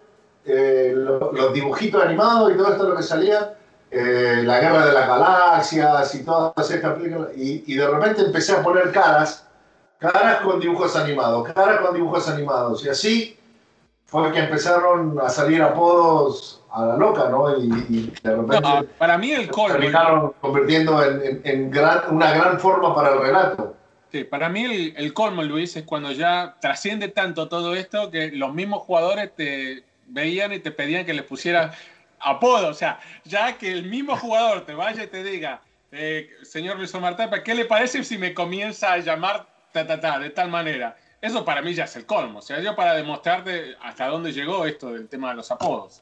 eh, 0.45 0.93
lo, 0.95 1.31
los 1.31 1.53
dibujitos 1.53 2.03
animados 2.03 2.51
y 2.51 2.57
todo 2.57 2.71
esto 2.71 2.89
lo 2.89 2.95
que 2.95 3.03
salía, 3.03 3.55
eh, 3.91 4.41
la 4.43 4.59
guerra 4.59 4.85
de 4.85 4.93
las 4.93 5.07
galaxias 5.07 6.15
y 6.15 6.23
todas 6.23 6.69
estas 6.71 6.93
películas. 6.95 7.29
Y, 7.35 7.63
y 7.65 7.75
de 7.75 7.87
repente 7.87 8.21
empecé 8.21 8.53
a 8.53 8.63
poner 8.63 8.91
caras 8.91 9.47
caras 9.99 10.41
con 10.41 10.59
dibujos 10.59 10.95
animados, 10.95 11.51
caras 11.53 11.81
con 11.81 11.95
dibujos 11.95 12.27
animados. 12.29 12.85
Y 12.85 12.89
así 12.89 13.39
fue 14.05 14.31
que 14.31 14.39
empezaron 14.39 15.19
a 15.19 15.29
salir 15.29 15.61
apodos 15.61 16.63
a 16.71 16.85
la 16.85 16.97
loca, 16.97 17.29
¿no? 17.29 17.57
Y, 17.57 17.65
y 17.89 18.13
de 18.21 18.35
repente 18.35 18.61
no, 18.61 18.85
para 18.97 19.17
mí 19.17 19.31
el 19.31 19.49
colmo. 19.49 19.77
Terminaron 19.77 20.33
convirtiendo 20.39 21.03
en, 21.03 21.21
en, 21.23 21.41
en 21.43 21.71
gran, 21.71 22.01
una 22.11 22.31
gran 22.33 22.59
forma 22.59 22.93
para 22.93 23.13
el 23.13 23.19
relato. 23.21 23.75
Sí, 24.17 24.23
para 24.23 24.49
mí 24.49 24.63
el, 24.63 24.93
el, 24.97 25.13
colmo, 25.13 25.43
Luis, 25.43 25.75
es 25.75 25.84
cuando 25.84 26.12
ya 26.12 26.58
trasciende 26.60 27.08
tanto 27.08 27.47
todo 27.49 27.75
esto 27.75 28.10
que 28.10 28.32
los 28.32 28.51
mismos 28.51 28.82
jugadores 28.82 29.36
te 29.36 29.84
veían 30.08 30.53
y 30.53 30.60
te 30.60 30.71
pedían 30.71 31.06
que 31.06 31.13
les 31.13 31.23
pusieras 31.23 31.77
apodo. 32.19 32.69
O 32.69 32.73
sea, 32.73 32.99
ya 33.25 33.60
que 33.60 33.71
el 33.71 33.84
mismo 33.84 34.17
jugador 34.17 34.65
te 34.65 34.73
vaya 34.73 35.03
y 35.03 35.08
te 35.08 35.23
diga, 35.23 35.62
eh, 35.91 36.32
señor 36.41 36.77
Luis 36.77 36.95
Omar 36.95 37.15
Tapa, 37.15 37.43
¿qué 37.43 37.53
le 37.53 37.65
parece 37.65 38.03
si 38.03 38.17
me 38.17 38.34
comienza 38.34 38.93
a 38.93 38.97
llamar 38.97 39.45
ta, 39.71 39.86
ta, 39.86 40.01
ta, 40.01 40.17
de 40.17 40.32
tal 40.32 40.49
manera? 40.49 40.97
Eso 41.21 41.45
para 41.45 41.62
mí 41.62 41.75
ya 41.75 41.84
es 41.84 41.95
el 41.95 42.08
colmo. 42.08 42.39
O 42.39 42.41
sea, 42.41 42.60
yo 42.60 42.75
para 42.75 42.95
demostrarte 42.95 43.75
hasta 43.84 44.08
dónde 44.08 44.34
llegó 44.34 44.65
esto 44.65 44.93
del 44.93 45.08
tema 45.10 45.30
de 45.30 45.36
los 45.36 45.51
apodos. 45.51 46.01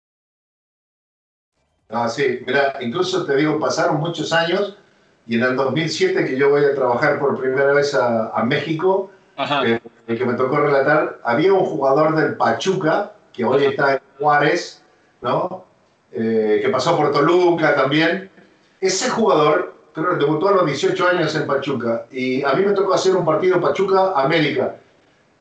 Ah, 1.91 2.07
sí, 2.07 2.41
mira, 2.45 2.73
incluso 2.81 3.25
te 3.25 3.35
digo, 3.35 3.59
pasaron 3.59 3.99
muchos 3.99 4.31
años 4.33 4.77
y 5.27 5.35
en 5.35 5.43
el 5.43 5.55
2007 5.55 6.25
que 6.25 6.37
yo 6.37 6.49
voy 6.49 6.65
a 6.65 6.73
trabajar 6.73 7.19
por 7.19 7.39
primera 7.39 7.73
vez 7.73 7.93
a, 7.93 8.29
a 8.29 8.43
México, 8.43 9.11
eh, 9.65 9.79
el 10.07 10.17
que 10.17 10.25
me 10.25 10.33
tocó 10.33 10.57
relatar, 10.57 11.19
había 11.23 11.53
un 11.53 11.65
jugador 11.65 12.15
del 12.15 12.35
Pachuca, 12.35 13.13
que 13.33 13.45
hoy 13.45 13.65
está 13.65 13.93
en 13.93 13.99
Juárez, 14.19 14.83
¿no? 15.21 15.65
Eh, 16.11 16.59
que 16.61 16.69
pasó 16.69 16.97
por 16.97 17.11
Toluca 17.11 17.75
también. 17.75 18.29
Ese 18.79 19.09
jugador, 19.09 19.73
creo 19.93 20.11
que 20.11 20.25
debutó 20.25 20.49
a 20.49 20.53
los 20.53 20.65
18 20.65 21.07
años 21.07 21.35
en 21.35 21.47
Pachuca 21.47 22.05
y 22.11 22.43
a 22.43 22.53
mí 22.53 22.65
me 22.65 22.73
tocó 22.73 22.93
hacer 22.93 23.15
un 23.15 23.25
partido 23.25 23.61
Pachuca-América. 23.61 24.75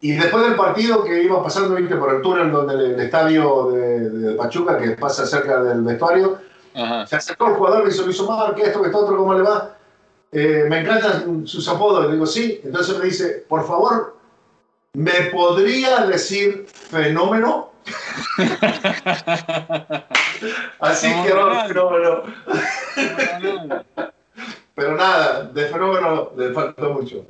Y 0.01 0.13
después 0.13 0.45
del 0.45 0.55
partido 0.57 1.05
que 1.05 1.23
iba 1.23 1.43
pasando 1.43 1.75
¿viste? 1.75 1.97
por 1.97 2.15
el 2.15 2.23
túnel 2.23 2.51
donde 2.51 2.73
el, 2.75 2.81
el 2.93 3.01
estadio 3.01 3.71
de, 3.73 4.09
de, 4.11 4.35
Pachuca, 4.35 4.79
que 4.79 4.93
pasa 4.93 5.27
cerca 5.27 5.63
del 5.63 5.83
vestuario, 5.83 6.39
Ajá. 6.75 7.07
se 7.07 7.17
acercó 7.17 7.49
el 7.49 7.55
jugador, 7.57 7.85
me 7.85 7.91
hizo, 7.91 8.07
me 8.07 8.13
hizo 8.13 8.27
Mar, 8.27 8.55
que 8.55 8.63
esto, 8.63 8.81
que 8.81 8.87
esto 8.87 8.99
otro, 8.99 9.19
¿cómo 9.19 9.35
le 9.35 9.43
va? 9.43 9.77
Eh, 10.33 10.65
me 10.69 10.81
encantan 10.81 11.47
sus 11.47 11.69
apodos. 11.69 12.07
Le 12.07 12.13
digo, 12.13 12.27
sí. 12.27 12.61
Entonces 12.65 12.99
me 12.99 13.05
dice, 13.05 13.45
por 13.49 13.67
favor, 13.67 14.17
Me 14.93 15.13
podría 15.33 16.05
decir 16.07 16.67
fenómeno. 16.67 17.71
Así 20.81 21.07
que 21.23 21.35
no, 21.35 21.69
fenómeno. 21.69 22.23
Pero 24.75 24.97
nada, 24.97 25.45
de 25.45 25.67
fenómeno 25.67 26.33
le 26.37 26.53
faltó 26.53 26.91
mucho. 26.91 27.25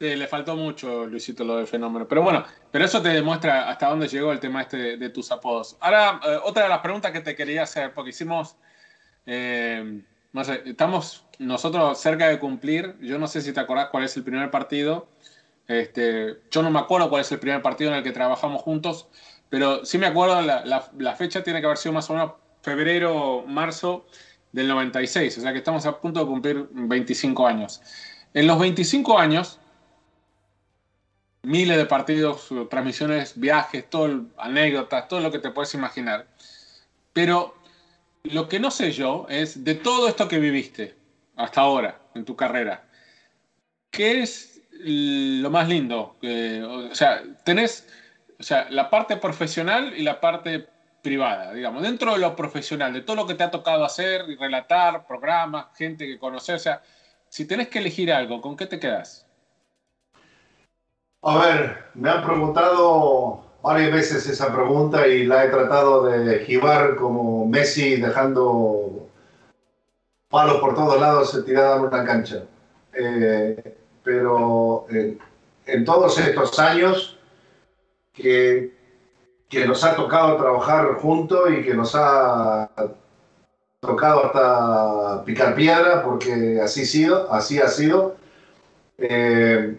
Sí, 0.00 0.16
le 0.16 0.26
faltó 0.26 0.56
mucho, 0.56 1.06
Luisito, 1.06 1.44
lo 1.44 1.56
de 1.58 1.66
fenómeno. 1.66 2.06
Pero 2.08 2.22
bueno, 2.22 2.44
pero 2.70 2.84
eso 2.84 3.00
te 3.00 3.10
demuestra 3.10 3.70
hasta 3.70 3.88
dónde 3.88 4.08
llegó 4.08 4.32
el 4.32 4.40
tema 4.40 4.62
este 4.62 4.96
de, 4.96 5.10
tus 5.10 5.30
apodos. 5.30 5.76
Ahora, 5.80 6.20
eh, 6.24 6.38
otra 6.42 6.64
de 6.64 6.68
las 6.68 6.80
preguntas 6.80 7.12
que 7.12 7.20
te 7.20 7.36
quería 7.36 7.62
hacer, 7.62 7.94
porque 7.94 8.10
hicimos, 8.10 8.56
eh, 9.26 10.02
no 10.32 10.44
sé, 10.44 10.62
estamos 10.66 11.24
nosotros 11.38 11.98
cerca 11.98 12.28
de 12.28 12.38
cumplir, 12.38 12.96
yo 13.00 13.18
no 13.18 13.28
sé 13.28 13.40
si 13.40 13.52
te 13.52 13.60
acordás 13.60 13.88
cuál 13.90 14.04
es 14.04 14.16
el 14.16 14.24
primer 14.24 14.50
partido, 14.50 15.08
este, 15.66 16.40
yo 16.50 16.62
no 16.62 16.70
me 16.70 16.80
acuerdo 16.80 17.08
cuál 17.08 17.22
es 17.22 17.32
el 17.32 17.38
primer 17.38 17.62
partido 17.62 17.90
en 17.90 17.96
el 17.96 18.02
que 18.02 18.12
trabajamos 18.12 18.62
juntos, 18.62 19.08
pero 19.48 19.84
sí 19.84 19.98
me 19.98 20.06
acuerdo, 20.06 20.42
la, 20.42 20.64
la, 20.98 21.14
fecha 21.14 21.42
tiene 21.42 21.60
que 21.60 21.66
haber 21.66 21.78
sido 21.78 21.92
más 21.92 22.10
o 22.10 22.14
menos 22.14 22.32
febrero, 22.62 23.44
marzo 23.46 24.06
del 24.52 24.68
96, 24.68 25.38
o 25.38 25.40
sea 25.40 25.52
que 25.52 25.58
estamos 25.58 25.86
a 25.86 26.00
punto 26.00 26.20
de 26.20 26.26
cumplir 26.26 26.68
25 26.72 27.46
años. 27.46 27.80
En 28.34 28.46
los 28.46 28.58
25 28.58 29.18
años, 29.18 29.60
miles 31.44 31.76
de 31.76 31.86
partidos, 31.86 32.48
transmisiones, 32.70 33.38
viajes, 33.38 33.88
todo, 33.88 34.26
anécdotas, 34.38 35.08
todo 35.08 35.20
lo 35.20 35.30
que 35.30 35.38
te 35.38 35.50
puedes 35.50 35.74
imaginar. 35.74 36.26
Pero 37.12 37.54
lo 38.24 38.48
que 38.48 38.58
no 38.58 38.70
sé 38.70 38.92
yo 38.92 39.26
es 39.28 39.64
de 39.64 39.74
todo 39.74 40.08
esto 40.08 40.28
que 40.28 40.38
viviste 40.38 40.96
hasta 41.36 41.60
ahora 41.60 42.00
en 42.14 42.24
tu 42.24 42.36
carrera, 42.36 42.84
¿qué 43.90 44.22
es 44.22 44.62
lo 44.72 45.50
más 45.50 45.68
lindo? 45.68 46.16
o 46.20 46.94
sea, 46.94 47.22
tenés 47.44 47.86
o 48.38 48.42
sea, 48.42 48.66
la 48.70 48.90
parte 48.90 49.16
profesional 49.16 49.94
y 49.96 50.02
la 50.02 50.20
parte 50.20 50.68
privada, 51.02 51.52
digamos, 51.52 51.82
dentro 51.82 52.12
de 52.12 52.18
lo 52.18 52.34
profesional, 52.34 52.92
de 52.92 53.02
todo 53.02 53.16
lo 53.16 53.26
que 53.26 53.34
te 53.34 53.44
ha 53.44 53.50
tocado 53.50 53.84
hacer 53.84 54.24
y 54.28 54.36
relatar, 54.36 55.06
programas, 55.06 55.66
gente 55.76 56.06
que 56.06 56.18
conoces, 56.18 56.56
o 56.56 56.58
sea, 56.58 56.82
si 57.28 57.46
tenés 57.46 57.68
que 57.68 57.78
elegir 57.78 58.12
algo, 58.12 58.40
¿con 58.40 58.56
qué 58.56 58.66
te 58.66 58.78
quedas? 58.78 59.23
A 61.26 61.38
ver, 61.38 61.78
me 61.94 62.10
han 62.10 62.22
preguntado 62.22 63.42
varias 63.62 63.92
veces 63.92 64.28
esa 64.28 64.52
pregunta 64.52 65.06
y 65.06 65.24
la 65.24 65.46
he 65.46 65.48
tratado 65.48 66.04
de 66.04 66.36
esquivar 66.36 66.96
como 66.96 67.46
Messi 67.46 67.96
dejando 67.96 69.08
palos 70.28 70.60
por 70.60 70.74
todos 70.74 71.00
lados 71.00 71.42
tirada 71.46 71.76
en 71.76 71.82
una 71.84 72.04
cancha. 72.04 72.44
Eh, 72.92 73.74
pero 74.02 74.84
eh, 74.90 75.16
en 75.64 75.84
todos 75.86 76.18
estos 76.18 76.58
años 76.58 77.18
que, 78.12 78.74
que 79.48 79.66
nos 79.66 79.82
ha 79.82 79.96
tocado 79.96 80.36
trabajar 80.36 80.96
juntos 80.96 81.48
y 81.58 81.62
que 81.62 81.72
nos 81.72 81.94
ha 81.94 82.68
tocado 83.80 84.26
hasta 84.26 85.24
picar 85.24 85.54
piedra, 85.54 86.02
porque 86.04 86.60
así, 86.62 86.84
sido, 86.84 87.32
así 87.32 87.58
ha 87.60 87.68
sido. 87.68 88.14
Eh, 88.98 89.78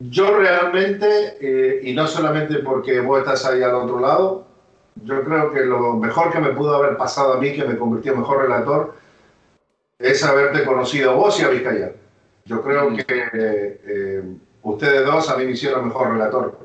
yo 0.00 0.36
realmente, 0.36 1.36
eh, 1.40 1.80
y 1.82 1.92
no 1.92 2.06
solamente 2.06 2.58
porque 2.60 3.00
vos 3.00 3.20
estás 3.20 3.44
ahí 3.44 3.62
al 3.62 3.74
otro 3.74 4.00
lado, 4.00 4.46
yo 5.04 5.22
creo 5.22 5.52
que 5.52 5.60
lo 5.60 5.94
mejor 5.94 6.32
que 6.32 6.40
me 6.40 6.52
pudo 6.52 6.74
haber 6.74 6.96
pasado 6.96 7.34
a 7.34 7.38
mí, 7.38 7.52
que 7.52 7.64
me 7.64 7.76
convirtió 7.76 8.12
en 8.12 8.20
mejor 8.20 8.42
relator, 8.42 8.94
es 9.98 10.24
haberte 10.24 10.64
conocido 10.64 11.10
a 11.10 11.14
vos 11.14 11.38
y 11.38 11.44
a 11.44 11.48
Vizcaya. 11.48 11.92
Yo 12.46 12.62
creo 12.62 12.90
mm. 12.90 12.96
que 12.96 13.04
eh, 13.34 14.22
ustedes 14.62 15.04
dos 15.04 15.28
a 15.28 15.36
mí 15.36 15.44
me 15.44 15.52
hicieron 15.52 15.86
mejor 15.86 16.12
relator. 16.12 16.58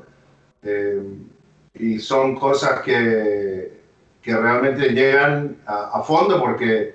Eh, 0.62 1.02
y 1.74 1.98
son 1.98 2.36
cosas 2.36 2.80
que, 2.80 3.80
que 4.22 4.36
realmente 4.36 4.88
llegan 4.88 5.58
a, 5.66 6.02
fondo 6.02 6.40
porque 6.40 6.94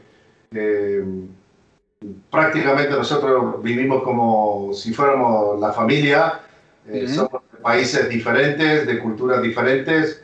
prácticamente 2.30 2.92
nosotros 2.92 3.62
vivimos 3.62 4.04
como 4.04 4.74
si 4.74 4.94
fuéramos 4.94 5.60
la 5.60 5.72
familia. 5.72 6.40
Eh, 6.88 7.08
somos 7.08 7.44
de 7.52 7.60
países 7.62 8.10
diferentes, 8.10 8.88
de 8.88 9.00
culturas 9.00 9.42
diferentes, 9.42 10.24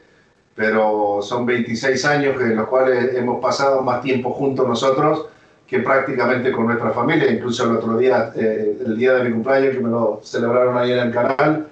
pero 0.56 1.20
son 1.22 1.46
26 1.46 2.06
años 2.06 2.42
en 2.42 2.56
los 2.56 2.68
cuales 2.68 3.14
hemos 3.16 3.40
pasado 3.40 3.82
más 3.82 4.02
tiempo 4.02 4.32
juntos 4.32 4.68
nosotros 4.68 5.28
que 5.68 5.80
prácticamente 5.80 6.52
con 6.52 6.66
nuestra 6.66 6.92
familia. 6.92 7.32
Incluso 7.32 7.66
el 7.66 7.78
otro 7.78 7.98
día, 7.98 8.32
eh, 8.36 8.78
el 8.86 8.98
día 8.98 9.14
de 9.14 9.26
mi 9.26 9.34
cumpleaños, 9.34 9.76
que 9.76 9.82
me 9.82 9.90
lo 9.90 10.22
celebraron 10.24 10.78
ahí 10.78 10.94
en 10.94 11.00
el 11.00 11.12
canal, 11.12 11.68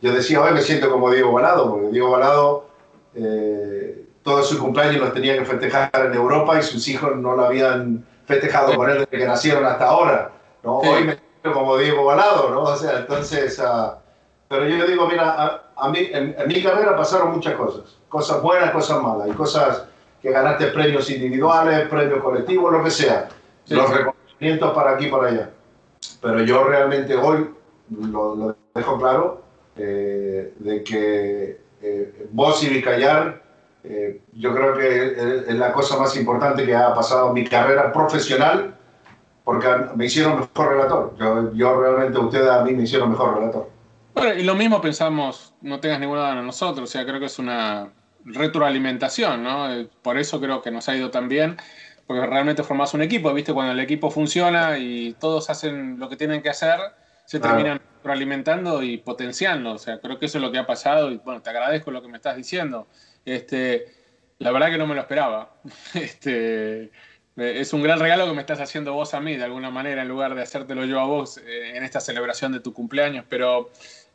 yo 0.00 0.12
decía, 0.12 0.40
hoy 0.40 0.52
me 0.52 0.62
siento 0.62 0.90
como 0.90 1.10
Diego 1.10 1.32
Balado, 1.32 1.72
porque 1.72 1.88
Diego 1.88 2.10
Balado 2.10 2.68
eh, 3.14 4.06
todo 4.22 4.42
su 4.42 4.58
cumpleaños 4.58 5.00
los 5.00 5.12
tenía 5.12 5.36
que 5.36 5.44
festejar 5.44 5.90
en 5.94 6.14
Europa 6.14 6.58
y 6.58 6.62
sus 6.62 6.86
hijos 6.88 7.16
no 7.16 7.36
lo 7.36 7.44
habían 7.44 8.04
festejado 8.26 8.74
con 8.76 8.90
él 8.90 8.98
desde 8.98 9.18
que 9.18 9.26
nacieron 9.26 9.64
hasta 9.64 9.86
ahora. 9.86 10.30
¿no? 10.62 10.78
Hoy 10.78 11.04
me 11.04 11.16
siento 11.16 11.52
como 11.52 11.76
Diego 11.76 12.04
Balado, 12.04 12.50
¿no? 12.50 12.62
O 12.62 12.76
sea, 12.76 12.98
entonces... 12.98 13.58
Uh, 13.58 14.04
pero 14.48 14.68
yo 14.68 14.86
digo, 14.86 15.08
mira, 15.08 15.62
a, 15.76 15.88
mí, 15.88 16.08
en, 16.12 16.36
mi 16.46 16.62
carrera 16.62 16.96
pasaron 16.96 17.32
muchas 17.32 17.54
cosas, 17.54 17.96
cosas 18.08 18.42
buenas, 18.42 18.70
cosas 18.70 19.02
malas, 19.02 19.28
y 19.28 19.32
cosas 19.32 19.86
que 20.22 20.30
ganaste 20.30 20.66
premios 20.68 21.10
individuales, 21.10 21.88
premios 21.88 22.22
colectivos, 22.22 22.72
lo 22.72 22.84
que 22.84 22.90
sea, 22.90 23.28
los 23.68 23.90
reconocimientos 23.90 24.72
para 24.72 24.92
aquí 24.92 25.06
y 25.06 25.10
para 25.10 25.28
allá. 25.28 25.50
Pero 26.20 26.42
yo 26.42 26.64
realmente 26.64 27.16
hoy 27.16 27.50
lo, 27.90 28.56
dejo 28.74 28.98
claro 28.98 29.42
eh, 29.76 30.54
de 30.58 30.84
que 30.84 31.60
eh, 31.82 32.28
vos 32.30 32.62
y 32.62 32.68
Vizcayar, 32.68 33.42
eh, 33.84 34.22
yo 34.32 34.54
creo 34.54 34.74
que 34.74 35.44
es 35.46 35.54
la 35.54 35.72
cosa 35.72 35.98
más 35.98 36.16
importante 36.16 36.64
que 36.64 36.74
ha 36.74 36.94
pasado 36.94 37.28
en 37.28 37.34
mi 37.34 37.44
carrera 37.44 37.92
profesional, 37.92 38.74
porque 39.44 39.68
me 39.94 40.06
hicieron 40.06 40.40
mejor 40.40 40.68
relator. 40.70 41.14
Yo, 41.18 41.52
yo 41.52 41.80
realmente, 41.80 42.18
ustedes 42.18 42.48
a 42.48 42.64
mí 42.64 42.72
me 42.72 42.84
hicieron 42.84 43.10
mejor 43.10 43.38
relator. 43.38 43.68
Bueno, 44.14 44.34
y 44.34 44.42
lo 44.42 44.54
mismo 44.54 44.80
pensamos, 44.80 45.54
no 45.60 45.80
tengas 45.80 46.00
ninguna 46.00 46.22
duda 46.22 46.38
en 46.38 46.46
nosotros, 46.46 46.88
o 46.88 46.92
sea, 46.92 47.04
creo 47.04 47.20
que 47.20 47.26
es 47.26 47.38
una 47.38 47.92
retroalimentación, 48.24 49.42
¿no? 49.42 49.70
Eh, 49.70 49.88
por 50.02 50.16
eso 50.16 50.40
creo 50.40 50.62
que 50.62 50.70
nos 50.70 50.88
ha 50.88 50.96
ido 50.96 51.10
tan 51.10 51.28
bien, 51.28 51.56
porque 52.06 52.24
realmente 52.24 52.62
formás 52.62 52.94
un 52.94 53.02
equipo, 53.02 53.34
¿viste? 53.34 53.52
Cuando 53.52 53.72
el 53.72 53.80
equipo 53.80 54.10
funciona 54.10 54.78
y 54.78 55.14
todos 55.14 55.50
hacen 55.50 55.98
lo 55.98 56.08
que 56.08 56.16
tienen 56.16 56.42
que 56.42 56.48
hacer, 56.48 56.78
se 57.26 57.40
terminan 57.40 57.80
retroalimentando 57.96 58.82
y 58.82 58.98
potenciando, 58.98 59.72
o 59.72 59.78
sea, 59.78 59.98
creo 59.98 60.18
que 60.18 60.26
eso 60.26 60.38
es 60.38 60.44
lo 60.44 60.52
que 60.52 60.58
ha 60.58 60.66
pasado 60.66 61.10
y 61.10 61.16
bueno, 61.18 61.42
te 61.42 61.50
agradezco 61.50 61.90
lo 61.90 62.00
que 62.00 62.08
me 62.08 62.16
estás 62.16 62.36
diciendo. 62.36 62.86
Este, 63.24 63.86
la 64.38 64.50
verdad 64.52 64.70
que 64.70 64.78
no 64.78 64.86
me 64.86 64.94
lo 64.94 65.00
esperaba. 65.00 65.56
Este, 65.94 66.90
es 67.36 67.72
un 67.72 67.82
gran 67.82 67.98
regalo 67.98 68.26
que 68.26 68.32
me 68.32 68.40
estás 68.40 68.60
haciendo 68.60 68.92
vos 68.92 69.14
a 69.14 69.20
mí, 69.20 69.36
de 69.36 69.44
alguna 69.44 69.70
manera, 69.70 70.02
en 70.02 70.08
lugar 70.08 70.34
de 70.34 70.42
hacértelo 70.42 70.84
yo 70.84 71.00
a 71.00 71.04
vos 71.04 71.38
eh, 71.38 71.76
en 71.76 71.82
esta 71.82 72.00
celebración 72.00 72.52
de 72.52 72.60
tu 72.60 72.72
cumpleaños. 72.72 73.24
Pero 73.28 73.70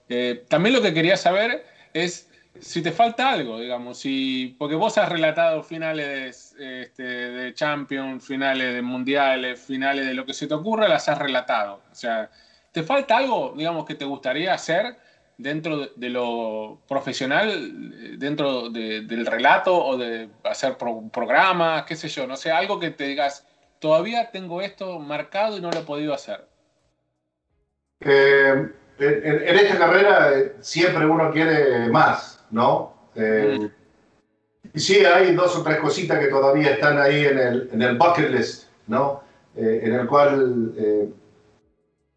eh, 0.07 0.45
también 0.47 0.75
lo 0.75 0.81
que 0.81 0.93
quería 0.93 1.17
saber 1.17 1.65
es 1.93 2.29
si 2.59 2.81
te 2.81 2.91
falta 2.91 3.29
algo, 3.29 3.59
digamos, 3.59 3.99
si, 3.99 4.55
porque 4.57 4.75
vos 4.75 4.97
has 4.97 5.09
relatado 5.09 5.63
finales 5.63 6.55
este, 6.59 7.03
de 7.03 7.53
Champions, 7.53 8.25
finales 8.25 8.73
de 8.73 8.81
Mundiales, 8.81 9.59
finales 9.59 10.05
de 10.05 10.13
lo 10.13 10.25
que 10.25 10.33
se 10.33 10.47
te 10.47 10.53
ocurra, 10.53 10.87
las 10.87 11.07
has 11.09 11.17
relatado. 11.17 11.81
O 11.91 11.95
sea, 11.95 12.29
¿te 12.71 12.83
falta 12.83 13.17
algo, 13.17 13.53
digamos, 13.55 13.85
que 13.85 13.95
te 13.95 14.05
gustaría 14.05 14.53
hacer 14.53 14.97
dentro 15.39 15.87
de, 15.95 16.09
lo 16.09 16.79
profesional, 16.87 18.19
dentro 18.19 18.69
del 18.69 19.25
relato 19.25 19.75
o 19.75 19.97
de 19.97 20.29
hacer 20.43 20.77
programas, 20.77 21.83
qué 21.85 21.95
sé 21.95 22.07
yo, 22.07 22.27
no 22.27 22.37
sé, 22.37 22.51
algo 22.51 22.79
que 22.79 22.91
te 22.91 23.05
digas, 23.05 23.47
todavía 23.79 24.29
tengo 24.29 24.61
esto 24.61 24.99
marcado 24.99 25.57
y 25.57 25.61
no 25.61 25.71
lo 25.71 25.79
he 25.79 25.83
podido 25.83 26.13
hacer? 26.13 26.45
Eh, 28.01 28.69
en, 28.99 29.55
esta 29.55 29.77
carrera 29.77 30.37
eh, 30.37 30.55
siempre 30.61 31.05
uno 31.05 31.31
quiere 31.31 31.89
más 31.89 32.39
¿no? 32.51 32.93
Eh, 33.15 33.69
y 34.73 34.79
sí, 34.79 35.05
hay 35.05 35.33
dos 35.33 35.57
o 35.57 35.63
tres 35.63 35.79
cositas 35.79 36.19
que 36.19 36.27
todavía 36.27 36.71
están 36.71 36.99
ahí 36.99 37.25
en 37.25 37.39
el, 37.39 37.69
en 37.71 37.81
el 37.81 37.97
bucket 37.97 38.29
list, 38.29 38.67
¿no? 38.87 39.23
Eh, 39.55 39.81
en 39.83 39.93
el 39.93 40.07
cual 40.07 40.73
eh, 40.77 41.09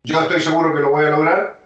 yo 0.04 0.20
estoy 0.20 0.40
seguro 0.40 0.74
que 0.74 0.80
lo 0.80 0.90
voy 0.90 1.06
a 1.06 1.10
lograr. 1.10 1.61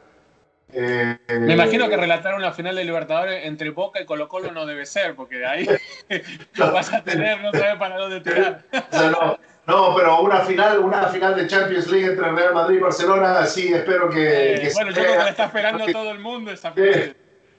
Me 0.72 1.52
imagino 1.52 1.88
que 1.88 1.96
relatar 1.96 2.35
una 2.35 2.52
final 2.52 2.76
de 2.76 2.85
Libertadores 2.85 3.46
entre 3.46 3.70
Boca 3.70 4.00
y 4.00 4.05
Colo 4.05 4.29
Colo 4.29 4.52
no 4.52 4.66
debe 4.66 4.85
ser, 4.85 5.14
porque 5.14 5.37
de 5.37 5.46
ahí 5.46 5.68
lo 6.55 6.72
vas 6.72 6.92
a 6.92 7.02
tener, 7.02 7.40
no 7.40 7.52
sabes 7.52 7.76
para 7.76 7.96
dónde 7.96 8.20
tirar. 8.20 8.62
no, 8.92 9.38
no, 9.66 9.94
pero 9.96 10.20
una 10.20 10.40
final, 10.40 10.81
una 10.81 11.05
final 11.09 11.37
de 11.37 11.46
Champions 11.46 11.88
League 11.88 12.07
entre 12.07 12.31
Real 12.33 12.55
Madrid 12.55 12.76
y 12.76 12.81
Barcelona, 12.81 13.46
sí, 13.46 13.72
espero 13.72 14.11
que... 14.11 14.70
bueno, 14.74 14.90
yo 14.90 15.02
creo 15.02 15.12
que 15.12 15.18
la 15.18 15.31
está 15.31 15.44
esperando 15.44 15.87
todo 15.87 16.11
el 16.11 16.18
mundo 16.18 16.50
esa 16.50 16.72
final 16.72 17.16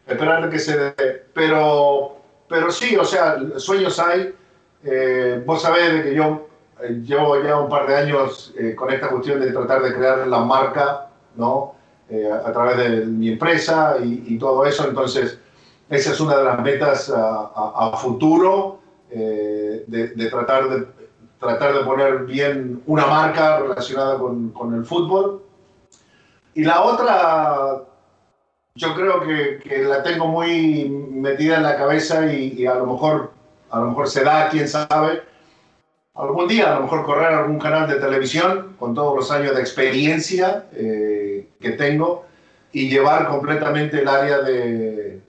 esperando 0.08 0.50
que 0.50 0.60
se 0.60 0.78
dé. 0.78 1.26
Pero, 1.34 2.18
pero 2.48 2.72
sí, 2.72 2.96
o 2.96 3.04
sea, 3.04 3.38
sueños 3.58 4.00
hay. 4.00 4.34
Eh, 4.84 5.42
vos 5.46 5.62
sabés 5.62 6.04
que 6.04 6.16
yo 6.16 6.48
eh, 6.82 7.02
llevo 7.04 7.42
ya 7.44 7.60
un 7.60 7.70
par 7.70 7.88
de 7.88 7.96
años 7.96 8.54
eh, 8.58 8.74
con 8.76 8.92
esta 8.92 9.10
cuestión 9.10 9.40
de 9.40 9.52
tratar 9.52 9.82
de 9.82 9.94
crear 9.94 10.28
la 10.28 10.40
marca, 10.40 11.10
¿no? 11.36 11.76
Eh, 12.10 12.30
a, 12.32 12.52
través 12.52 12.78
de 12.78 13.06
mi 13.06 13.30
empresa 13.30 13.98
y, 14.04 14.38
todo 14.38 14.66
eso. 14.66 14.88
Entonces, 14.88 15.40
esa 15.90 16.12
es 16.12 16.20
una 16.20 16.38
de 16.38 16.44
las 16.44 16.62
metas 16.62 17.14
a, 17.14 17.98
futuro, 17.98 18.80
eh, 19.10 19.84
de, 19.88 20.30
tratar 20.30 20.70
de 20.70 20.86
tratar 21.40 21.74
de 21.74 21.82
poner 21.82 22.26
bien 22.26 22.82
una 22.88 23.06
marca 23.06 23.60
relacionada 23.60 24.18
con, 24.18 24.50
con 24.50 24.74
el 24.74 24.86
fútbol. 24.86 25.44
Y 26.56 26.64
la 26.64 26.82
otra, 26.82 27.84
yo 28.76 28.96
creo 28.96 29.22
que, 29.22 29.60
que, 29.60 29.84
la 29.84 30.02
tengo 30.02 30.28
muy 30.28 30.90
metida 30.90 31.58
en 31.58 31.64
la 31.64 31.78
cabeza 31.78 32.32
y, 32.32 32.66
a 32.66 32.76
lo 32.76 32.88
mejor 32.88 33.32
a 33.70 33.80
lo 33.82 33.88
mejor 33.88 34.10
se 34.10 34.24
da, 34.24 34.50
quién 34.50 34.68
sabe. 34.68 35.24
Algún 36.16 36.48
día, 36.48 36.72
a 36.72 36.76
lo 36.76 36.84
mejor 36.84 37.06
correr 37.06 37.34
algún 37.34 37.60
canal 37.60 37.88
de 37.88 37.96
televisión 37.96 38.76
con 38.80 38.96
todos 38.96 39.16
los 39.16 39.30
años 39.30 39.56
de 39.56 39.62
experiencia 39.62 40.66
eh, 40.74 41.07
que 41.60 41.72
tengo 41.72 42.26
y 42.72 42.90
llevar 42.90 43.28
completamente 43.28 44.02
el 44.02 44.08
área 44.08 44.40
de, 44.42 45.22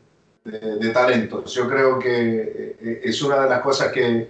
de, 0.45 0.91
talentos. 0.91 1.55
Yo 1.55 1.69
creo 1.69 1.99
que 1.99 2.77
eh, 2.81 3.01
es 3.05 3.23
una 3.23 3.41
de 3.41 3.49
las 3.49 3.61
cosas 3.61 3.93
que, 3.93 4.29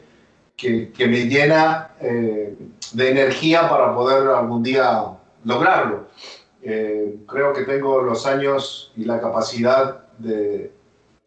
que, 0.56 1.06
me 1.06 1.26
llena 1.26 1.90
eh, 2.00 2.56
de 2.92 3.10
energía 3.10 3.68
para 3.68 3.94
poder 3.94 4.28
algún 4.28 4.62
día 4.62 5.04
lograrlo. 5.44 6.08
creo 6.62 7.52
que 7.52 7.64
tengo 7.64 8.02
los 8.02 8.26
años 8.26 8.92
y 8.96 9.04
la 9.04 9.20
capacidad 9.20 10.06
de, 10.18 10.72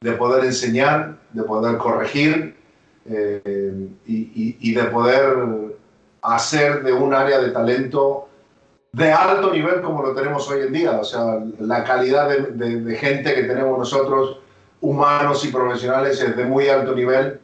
de 0.02 0.12
poder 0.14 0.46
enseñar, 0.46 1.18
de 1.32 1.44
poder 1.44 1.78
corregir, 1.78 2.56
eh, 3.06 3.90
y, 4.06 4.74
de 4.74 4.84
poder 4.86 5.76
hacer 6.22 6.84
de 6.84 6.94
un 6.94 7.14
área 7.14 7.40
de 7.40 7.50
talento 7.50 8.30
de 8.94 9.12
alto 9.12 9.52
nivel 9.52 9.82
como 9.82 10.02
lo 10.02 10.14
tenemos 10.14 10.50
hoy 10.50 10.62
en 10.62 10.74
día. 10.74 11.00
O 11.00 11.04
sea, 11.04 11.40
la 11.60 11.84
calidad 11.84 12.30
de, 12.30 12.96
gente 12.96 13.34
que 13.34 13.44
tenemos 13.44 13.78
nosotros, 13.78 14.40
humanos 14.82 15.46
y 15.46 15.50
profesionales, 15.50 16.22
es 16.22 16.36
de 16.36 16.46
muy 16.46 16.68
alto 16.68 16.94
nivel. 16.94 17.40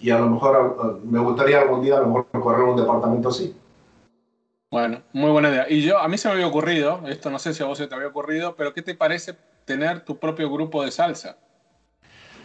Y 0.00 0.10
a 0.10 0.18
lo 0.18 0.26
mejor 0.26 0.76
eh, 0.78 1.00
me 1.04 1.18
gustaría 1.18 1.60
algún 1.60 1.82
día 1.82 1.96
a 1.96 2.00
lo 2.00 2.08
mejor 2.08 2.26
correr 2.42 2.62
un 2.64 2.76
departamento 2.76 3.30
así. 3.30 3.56
Bueno, 4.70 5.02
muy 5.12 5.30
buena 5.30 5.48
idea. 5.48 5.66
Y 5.68 5.82
yo, 5.82 5.98
a 5.98 6.08
mí 6.08 6.18
se 6.18 6.28
me 6.28 6.34
había 6.34 6.46
ocurrido, 6.46 7.00
esto 7.06 7.30
no 7.30 7.38
sé 7.38 7.54
si 7.54 7.62
a 7.62 7.66
vos 7.66 7.78
se 7.78 7.86
te 7.86 7.94
había 7.94 8.08
ocurrido, 8.08 8.56
pero 8.56 8.74
¿qué 8.74 8.82
te 8.82 8.94
parece 8.94 9.34
tener 9.64 10.00
tu 10.00 10.18
propio 10.18 10.50
grupo 10.50 10.84
de 10.84 10.90
salsa? 10.90 11.38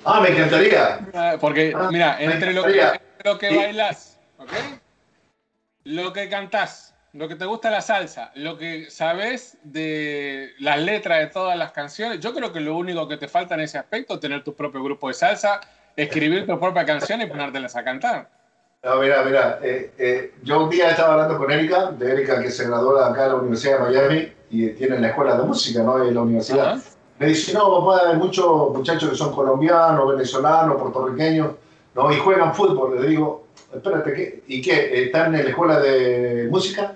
Ah, 0.06 0.22
me 0.22 0.30
encantaría. 0.30 1.08
Ah, 1.14 1.36
porque, 1.42 1.74
ah, 1.76 1.90
mira, 1.92 2.22
entre 2.22 2.54
lo, 2.54 2.64
que, 2.64 2.82
lo 3.24 3.38
que 3.38 3.56
bailas, 3.56 4.20
¿ok? 4.38 4.50
Lo 5.84 6.14
que 6.14 6.30
cantás, 6.30 6.91
lo 7.14 7.28
que 7.28 7.36
te 7.36 7.46
gusta 7.46 7.70
la 7.70 7.82
salsa, 7.82 8.32
lo 8.36 8.58
que 8.58 8.90
sabes 8.90 9.58
de 9.64 10.52
las 10.60 10.80
letras 10.80 11.20
de 11.20 11.28
todas 11.28 11.58
las 11.58 11.72
canciones, 11.72 12.20
yo 12.22 12.34
creo 12.34 12.54
que 12.54 12.62
lo 12.62 12.78
único 12.78 13.08
que 13.08 13.18
te 13.18 13.28
falta 13.28 13.56
en 13.56 13.62
ese 13.62 13.78
aspecto 13.78 14.14
es 14.14 14.20
tener 14.22 14.44
tu 14.44 14.54
propio 14.54 14.82
grupo 14.82 15.10
de 15.10 15.14
salsa, 15.14 15.60
escribir 15.96 16.48
tu 16.48 16.58
propia 16.58 16.86
canción 16.86 17.22
y 17.22 17.26
ponértelas 17.26 17.76
a 17.76 17.84
cantar. 17.84 18.30
No, 18.84 18.96
mira, 18.96 19.24
mira, 19.24 19.60
eh, 19.62 19.92
eh, 19.98 20.34
yo 20.42 20.64
un 20.64 20.70
día 20.70 20.90
estaba 20.90 21.14
hablando 21.14 21.38
con 21.38 21.52
Erika, 21.52 21.92
de 21.92 22.14
Erika 22.14 22.42
que 22.42 22.50
se 22.50 22.66
graduó 22.66 22.98
acá 22.98 23.26
en 23.26 23.30
la 23.30 23.36
Universidad 23.36 23.78
de 23.78 23.92
Miami 23.92 24.34
y 24.50 24.70
tiene 24.70 25.00
la 25.00 25.10
escuela 25.10 25.38
de 25.38 25.44
música, 25.44 25.84
¿no? 25.84 26.04
En 26.04 26.16
la 26.16 26.22
universidad. 26.22 26.82
Me 27.20 27.28
dice, 27.28 27.54
no, 27.54 27.86
papá, 27.86 28.10
hay 28.10 28.18
muchos 28.18 28.72
muchachos 28.74 29.10
que 29.12 29.16
son 29.16 29.36
colombianos, 29.36 30.10
venezolanos, 30.10 30.82
puertorriqueños, 30.82 31.52
¿no? 31.94 32.12
Y 32.12 32.16
juegan 32.16 32.56
fútbol. 32.56 33.00
Le 33.00 33.10
digo, 33.10 33.46
espérate, 33.72 34.14
¿qué? 34.14 34.44
¿y 34.48 34.62
qué? 34.62 35.04
¿Están 35.04 35.36
en 35.36 35.44
la 35.44 35.50
escuela 35.52 35.80
de 35.80 36.48
música? 36.50 36.96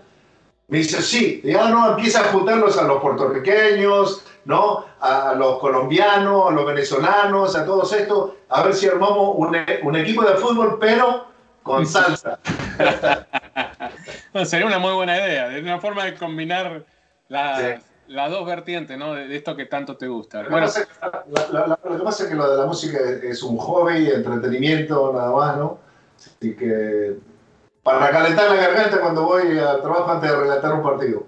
Me 0.67 0.79
dice, 0.79 1.01
sí. 1.01 1.41
Ya 1.43 1.69
no, 1.69 1.91
empieza 1.91 2.21
a 2.21 2.23
juntarlos 2.25 2.77
a 2.77 2.83
los 2.83 3.01
puertorriqueños, 3.01 4.25
¿no? 4.45 4.85
A 4.99 5.33
los 5.35 5.59
colombianos, 5.59 6.49
a 6.49 6.51
los 6.51 6.65
venezolanos, 6.65 7.55
a 7.55 7.65
todos 7.65 7.91
estos, 7.93 8.31
a 8.49 8.63
ver 8.63 8.73
si 8.73 8.87
armamos 8.87 9.35
un, 9.35 9.55
un 9.83 9.95
equipo 9.95 10.23
de 10.23 10.35
fútbol, 10.35 10.77
pero 10.79 11.25
con 11.63 11.85
salsa. 11.85 12.39
sería 14.45 14.65
una 14.65 14.79
muy 14.79 14.93
buena 14.93 15.17
idea, 15.17 15.55
es 15.55 15.63
una 15.63 15.79
forma 15.79 16.05
de 16.05 16.15
combinar 16.15 16.83
las 17.27 17.81
las 18.07 18.31
dos 18.31 18.45
vertientes, 18.45 18.97
¿no? 18.97 19.13
De, 19.13 19.35
esto 19.35 19.55
que 19.55 19.65
tanto 19.65 19.97
te 19.97 20.07
gusta. 20.07 20.43
Lo, 20.43 20.49
bueno, 20.49 20.67
lo 20.67 21.97
que 21.97 22.03
pasa 22.03 22.23
es 22.23 22.29
que 22.29 22.35
lo 22.35 22.49
de 22.49 22.57
la 22.57 22.65
música 22.65 22.99
es 23.23 23.41
un 23.43 23.57
hobby, 23.57 24.09
entretenimiento, 24.09 25.11
nada 25.13 25.31
más, 25.31 25.57
¿no? 25.57 25.79
Así 26.15 26.55
que 26.55 27.15
para 27.85 28.09
calentar 28.09 28.49
la 28.49 28.55
garganta 28.55 28.99
cuando 28.99 29.25
voy 29.25 29.59
al 29.59 29.79
trabajo 29.83 30.11
antes 30.11 30.31
de 30.31 30.35
relatar 30.35 30.73
un 30.73 30.81
partido. 30.81 31.27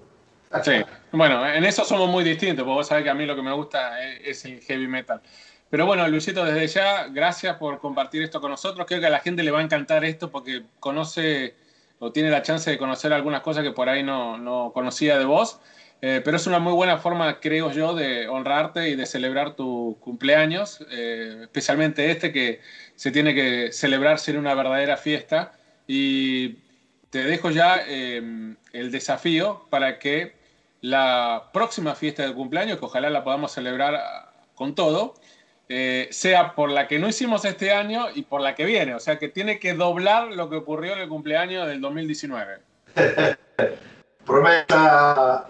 Sí, 0.64 0.72
bueno, 1.12 1.46
en 1.46 1.64
eso 1.64 1.84
somos 1.84 2.08
muy 2.08 2.24
distintos, 2.24 2.64
porque 2.64 2.74
vos 2.74 2.86
sabés 2.88 3.04
que 3.04 3.10
a 3.10 3.14
mí 3.14 3.26
lo 3.26 3.36
que 3.36 3.42
me 3.42 3.52
gusta 3.52 4.02
es 4.02 4.44
el 4.44 4.60
heavy 4.62 4.88
metal. 4.88 5.22
Pero 5.70 5.86
bueno, 5.86 6.08
Luisito, 6.08 6.44
desde 6.44 6.66
ya, 6.66 7.06
gracias 7.10 7.56
por 7.58 7.78
compartir 7.78 8.24
esto 8.24 8.40
con 8.40 8.50
nosotros. 8.50 8.84
Creo 8.88 8.98
que 8.98 9.06
a 9.06 9.10
la 9.10 9.20
gente 9.20 9.44
le 9.44 9.52
va 9.52 9.60
a 9.60 9.62
encantar 9.62 10.04
esto 10.04 10.32
porque 10.32 10.64
conoce 10.80 11.54
o 12.00 12.10
tiene 12.10 12.28
la 12.28 12.42
chance 12.42 12.68
de 12.68 12.76
conocer 12.76 13.12
algunas 13.12 13.42
cosas 13.42 13.62
que 13.62 13.70
por 13.70 13.88
ahí 13.88 14.02
no, 14.02 14.36
no 14.36 14.72
conocía 14.74 15.16
de 15.16 15.26
vos. 15.26 15.60
Eh, 16.00 16.22
pero 16.24 16.38
es 16.38 16.46
una 16.48 16.58
muy 16.58 16.72
buena 16.72 16.98
forma, 16.98 17.38
creo 17.38 17.70
yo, 17.70 17.94
de 17.94 18.26
honrarte 18.26 18.88
y 18.88 18.96
de 18.96 19.06
celebrar 19.06 19.54
tu 19.54 19.96
cumpleaños, 20.00 20.84
eh, 20.90 21.38
especialmente 21.42 22.10
este 22.10 22.32
que 22.32 22.60
se 22.96 23.12
tiene 23.12 23.32
que 23.32 23.70
celebrar 23.72 24.18
sin 24.18 24.38
una 24.38 24.54
verdadera 24.54 24.96
fiesta. 24.96 25.52
Y 25.88 26.58
te 27.10 27.24
dejo 27.24 27.50
ya 27.50 27.80
eh, 27.86 28.54
el 28.72 28.92
desafío 28.92 29.66
para 29.70 29.98
que 29.98 30.36
la 30.80 31.50
próxima 31.52 31.96
fiesta 31.96 32.24
de 32.24 32.32
cumpleaños, 32.32 32.78
que 32.78 32.84
ojalá 32.84 33.10
la 33.10 33.24
podamos 33.24 33.50
celebrar 33.50 34.30
con 34.54 34.76
todo, 34.76 35.14
sea 36.10 36.54
por 36.54 36.70
la 36.70 36.86
que 36.86 36.98
no 36.98 37.08
hicimos 37.08 37.44
este 37.44 37.72
año 37.72 38.06
y 38.14 38.22
por 38.22 38.40
la 38.40 38.54
que 38.54 38.64
viene. 38.64 38.94
O 38.94 39.00
sea 39.00 39.18
que 39.18 39.28
tiene 39.28 39.58
que 39.58 39.74
doblar 39.74 40.28
lo 40.28 40.48
que 40.48 40.56
ocurrió 40.56 40.92
en 40.92 41.00
el 41.00 41.08
cumpleaños 41.08 41.66
del 41.66 41.80
2019. 41.80 42.60
Promesa 44.24 45.46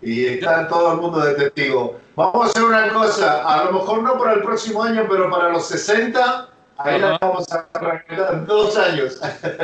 y 0.00 0.26
está 0.26 0.68
todo 0.68 0.92
el 0.92 1.00
mundo 1.00 1.20
de 1.20 1.34
testigo. 1.34 1.98
Vamos 2.14 2.46
a 2.46 2.50
hacer 2.50 2.62
una 2.62 2.92
cosa, 2.92 3.42
a 3.42 3.64
lo 3.64 3.72
mejor 3.72 4.02
no 4.02 4.18
para 4.18 4.34
el 4.34 4.42
próximo 4.42 4.82
año, 4.82 5.06
pero 5.08 5.30
para 5.30 5.50
los 5.50 5.66
60, 5.66 6.47
ahí 6.78 6.98
la 6.98 7.18
vamos 7.18 7.52
a 7.52 7.66
arrancar 7.74 8.46
dos 8.46 8.76
años. 8.76 9.20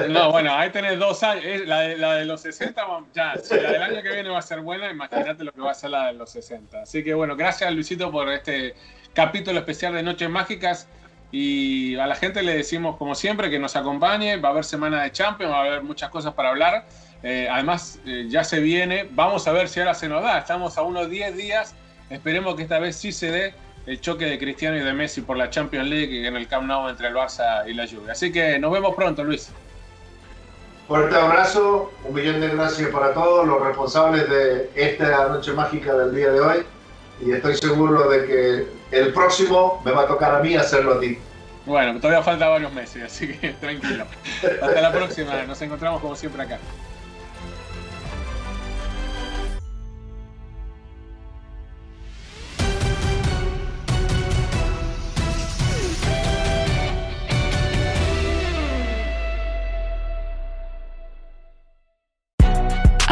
No, 0.09 0.33
bueno, 0.33 0.53
ahí 0.55 0.70
tenés 0.70 0.98
dos 0.98 1.22
años. 1.22 1.44
La 1.66 1.81
de, 1.81 1.96
la 1.96 2.14
de 2.16 2.24
los 2.24 2.40
60, 2.42 2.83
ya, 3.14 3.35
si 3.42 3.55
la 3.55 3.72
del 3.72 3.83
año 3.83 4.03
que 4.03 4.12
viene 4.12 4.29
va 4.29 4.38
a 4.38 4.42
ser 4.42 4.61
buena, 4.61 4.90
imagínate 4.90 5.44
lo 5.44 5.53
que 5.53 5.61
va 5.61 5.70
a 5.70 5.74
ser 5.74 5.90
la 5.90 6.07
de 6.07 6.14
los 6.14 6.31
60. 6.31 6.83
Así 6.83 7.03
que 7.03 7.14
bueno, 7.14 7.37
gracias 7.37 7.72
Luisito 7.72 8.11
por 8.11 8.31
este 8.31 8.74
capítulo 9.12 9.59
especial 9.59 9.94
de 9.94 10.03
Noches 10.03 10.29
Mágicas. 10.29 10.88
Y 11.31 11.96
a 11.96 12.07
la 12.07 12.14
gente 12.14 12.42
le 12.42 12.57
decimos, 12.57 12.96
como 12.96 13.16
siempre, 13.16 13.50
que 13.50 13.59
nos 13.59 13.74
acompañe. 13.74 14.37
Va 14.37 14.50
a 14.50 14.53
haber 14.53 14.64
semana 14.64 15.03
de 15.03 15.11
Champions, 15.11 15.53
va 15.53 15.59
a 15.59 15.64
haber 15.64 15.83
muchas 15.83 16.11
cosas 16.11 16.35
para 16.35 16.50
hablar. 16.50 16.87
Eh, 17.24 17.48
además, 17.50 17.98
eh, 18.07 18.27
ya 18.29 18.44
se 18.44 18.61
viene. 18.61 19.09
Vamos 19.11 19.48
a 19.48 19.53
ver 19.53 19.68
si 19.68 19.81
ahora 19.81 19.94
se 19.94 20.09
nos 20.09 20.22
da. 20.22 20.38
Estamos 20.38 20.79
a 20.79 20.83
unos 20.83 21.11
10 21.11 21.37
días. 21.37 21.74
Esperemos 22.09 22.55
que 22.55 22.62
esta 22.62 22.79
vez 22.79 22.94
sí 22.94 23.11
se 23.11 23.33
dé 23.33 23.55
el 23.87 24.01
choque 24.01 24.25
de 24.25 24.38
Cristiano 24.38 24.77
y 24.77 24.81
de 24.81 24.92
Messi 24.92 25.20
por 25.23 25.37
la 25.37 25.51
Champions 25.51 25.88
League 25.88 26.27
en 26.27 26.37
el 26.37 26.49
Camp 26.49 26.66
Nou 26.66 26.88
entre 26.88 27.09
el 27.09 27.14
Barça 27.14 27.68
y 27.68 27.75
la 27.75 27.87
Juve. 27.87 28.12
Así 28.12 28.33
que 28.33 28.59
nos 28.59 28.73
vemos 28.73 28.94
pronto, 28.94 29.23
Luis. 29.23 29.51
Fuerte 30.88 31.16
abrazo, 31.16 31.92
un 32.05 32.14
millón 32.14 32.40
de 32.40 32.49
gracias 32.49 32.90
para 32.90 33.14
todos 33.14 33.47
los 33.47 33.61
responsables 33.62 34.29
de 34.29 34.70
esta 34.75 35.29
noche 35.29 35.53
mágica 35.53 35.94
del 35.94 36.14
día 36.14 36.31
de 36.31 36.40
hoy. 36.40 36.66
Y 37.25 37.33
estoy 37.33 37.57
seguro 37.57 38.09
de 38.09 38.27
que 38.27 38.66
el 38.90 39.12
próximo 39.12 39.81
me 39.85 39.92
va 39.92 40.03
a 40.03 40.07
tocar 40.07 40.35
a 40.35 40.40
mí 40.40 40.57
hacerlo 40.57 40.94
a 40.94 41.01
ti. 41.01 41.18
Bueno, 41.64 41.99
todavía 41.99 42.23
falta 42.23 42.49
varios 42.49 42.73
meses, 42.73 43.03
así 43.05 43.29
que 43.29 43.51
tranquilo. 43.61 44.05
Hasta 44.42 44.81
la 44.81 44.92
próxima, 44.92 45.42
nos 45.44 45.61
encontramos 45.62 46.01
como 46.03 46.14
siempre 46.16 46.42
acá. 46.42 46.59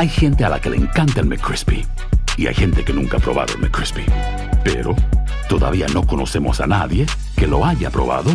Hay 0.02 0.08
gente 0.08 0.44
a 0.44 0.48
la 0.48 0.60
que 0.60 0.68
le 0.68 0.78
encanta 0.78 1.20
el 1.20 1.26
McCrispy 1.26 1.86
y 2.36 2.48
hay 2.48 2.54
gente 2.54 2.84
que 2.84 2.92
nunca 2.92 3.18
ha 3.18 3.20
probado 3.20 3.54
el 3.54 3.60
McCrispy. 3.60 4.04
Pero 4.64 4.96
todavía 5.48 5.86
no 5.94 6.04
conocemos 6.04 6.60
a 6.60 6.66
nadie 6.66 7.06
que 7.36 7.46
lo 7.46 7.64
haya 7.64 7.88
probado 7.88 8.32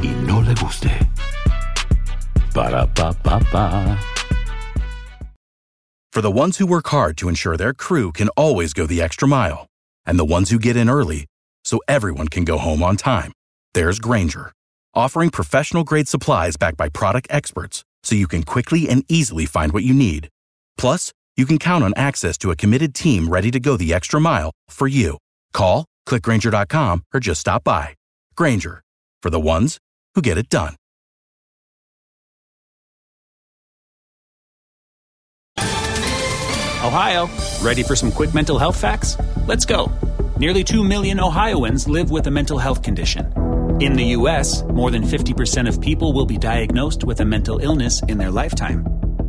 y 0.00 0.06
no 0.24 0.40
le 0.40 0.54
guste. 0.54 0.88
Para 2.54 2.86
pa 2.86 3.12
pa 3.12 3.40
pa. 3.50 3.98
For 6.12 6.22
the 6.22 6.30
ones 6.30 6.58
who 6.58 6.66
work 6.68 6.86
hard 6.90 7.16
to 7.16 7.28
ensure 7.28 7.56
their 7.56 7.74
crew 7.74 8.12
can 8.12 8.28
always 8.36 8.72
go 8.72 8.86
the 8.86 9.02
extra 9.02 9.26
mile, 9.26 9.66
and 10.06 10.16
the 10.16 10.24
ones 10.24 10.50
who 10.50 10.60
get 10.60 10.76
in 10.76 10.88
early 10.88 11.26
so 11.64 11.80
everyone 11.88 12.28
can 12.28 12.44
go 12.44 12.56
home 12.56 12.84
on 12.84 12.96
time, 12.96 13.32
there's 13.74 13.98
Granger, 13.98 14.52
offering 14.94 15.30
professional 15.30 15.82
grade 15.82 16.06
supplies 16.06 16.56
backed 16.56 16.76
by 16.76 16.88
product 16.88 17.26
experts 17.30 17.82
so 18.04 18.14
you 18.14 18.28
can 18.28 18.44
quickly 18.44 18.88
and 18.88 19.04
easily 19.08 19.44
find 19.44 19.72
what 19.72 19.82
you 19.82 19.92
need. 19.92 20.28
Plus, 20.76 21.12
you 21.36 21.46
can 21.46 21.58
count 21.58 21.84
on 21.84 21.94
access 21.96 22.36
to 22.38 22.50
a 22.50 22.56
committed 22.56 22.94
team 22.94 23.28
ready 23.28 23.50
to 23.50 23.60
go 23.60 23.76
the 23.76 23.94
extra 23.94 24.20
mile 24.20 24.50
for 24.68 24.88
you. 24.88 25.16
Call, 25.52 25.86
clickgranger.com, 26.06 27.04
or 27.14 27.20
just 27.20 27.40
stop 27.40 27.64
by. 27.64 27.94
Granger, 28.36 28.82
for 29.22 29.30
the 29.30 29.40
ones 29.40 29.78
who 30.14 30.22
get 30.22 30.38
it 30.38 30.48
done. 30.48 30.74
Ohio, 36.82 37.28
ready 37.62 37.82
for 37.82 37.94
some 37.94 38.10
quick 38.10 38.32
mental 38.32 38.58
health 38.58 38.80
facts? 38.80 39.16
Let's 39.46 39.66
go. 39.66 39.92
Nearly 40.38 40.64
2 40.64 40.82
million 40.82 41.20
Ohioans 41.20 41.86
live 41.86 42.10
with 42.10 42.26
a 42.26 42.30
mental 42.30 42.58
health 42.58 42.82
condition. 42.82 43.26
In 43.82 43.92
the 43.92 44.04
U.S., 44.16 44.62
more 44.62 44.90
than 44.90 45.02
50% 45.02 45.68
of 45.68 45.80
people 45.80 46.14
will 46.14 46.24
be 46.24 46.38
diagnosed 46.38 47.04
with 47.04 47.20
a 47.20 47.24
mental 47.24 47.58
illness 47.58 48.02
in 48.04 48.16
their 48.16 48.30
lifetime. 48.30 48.86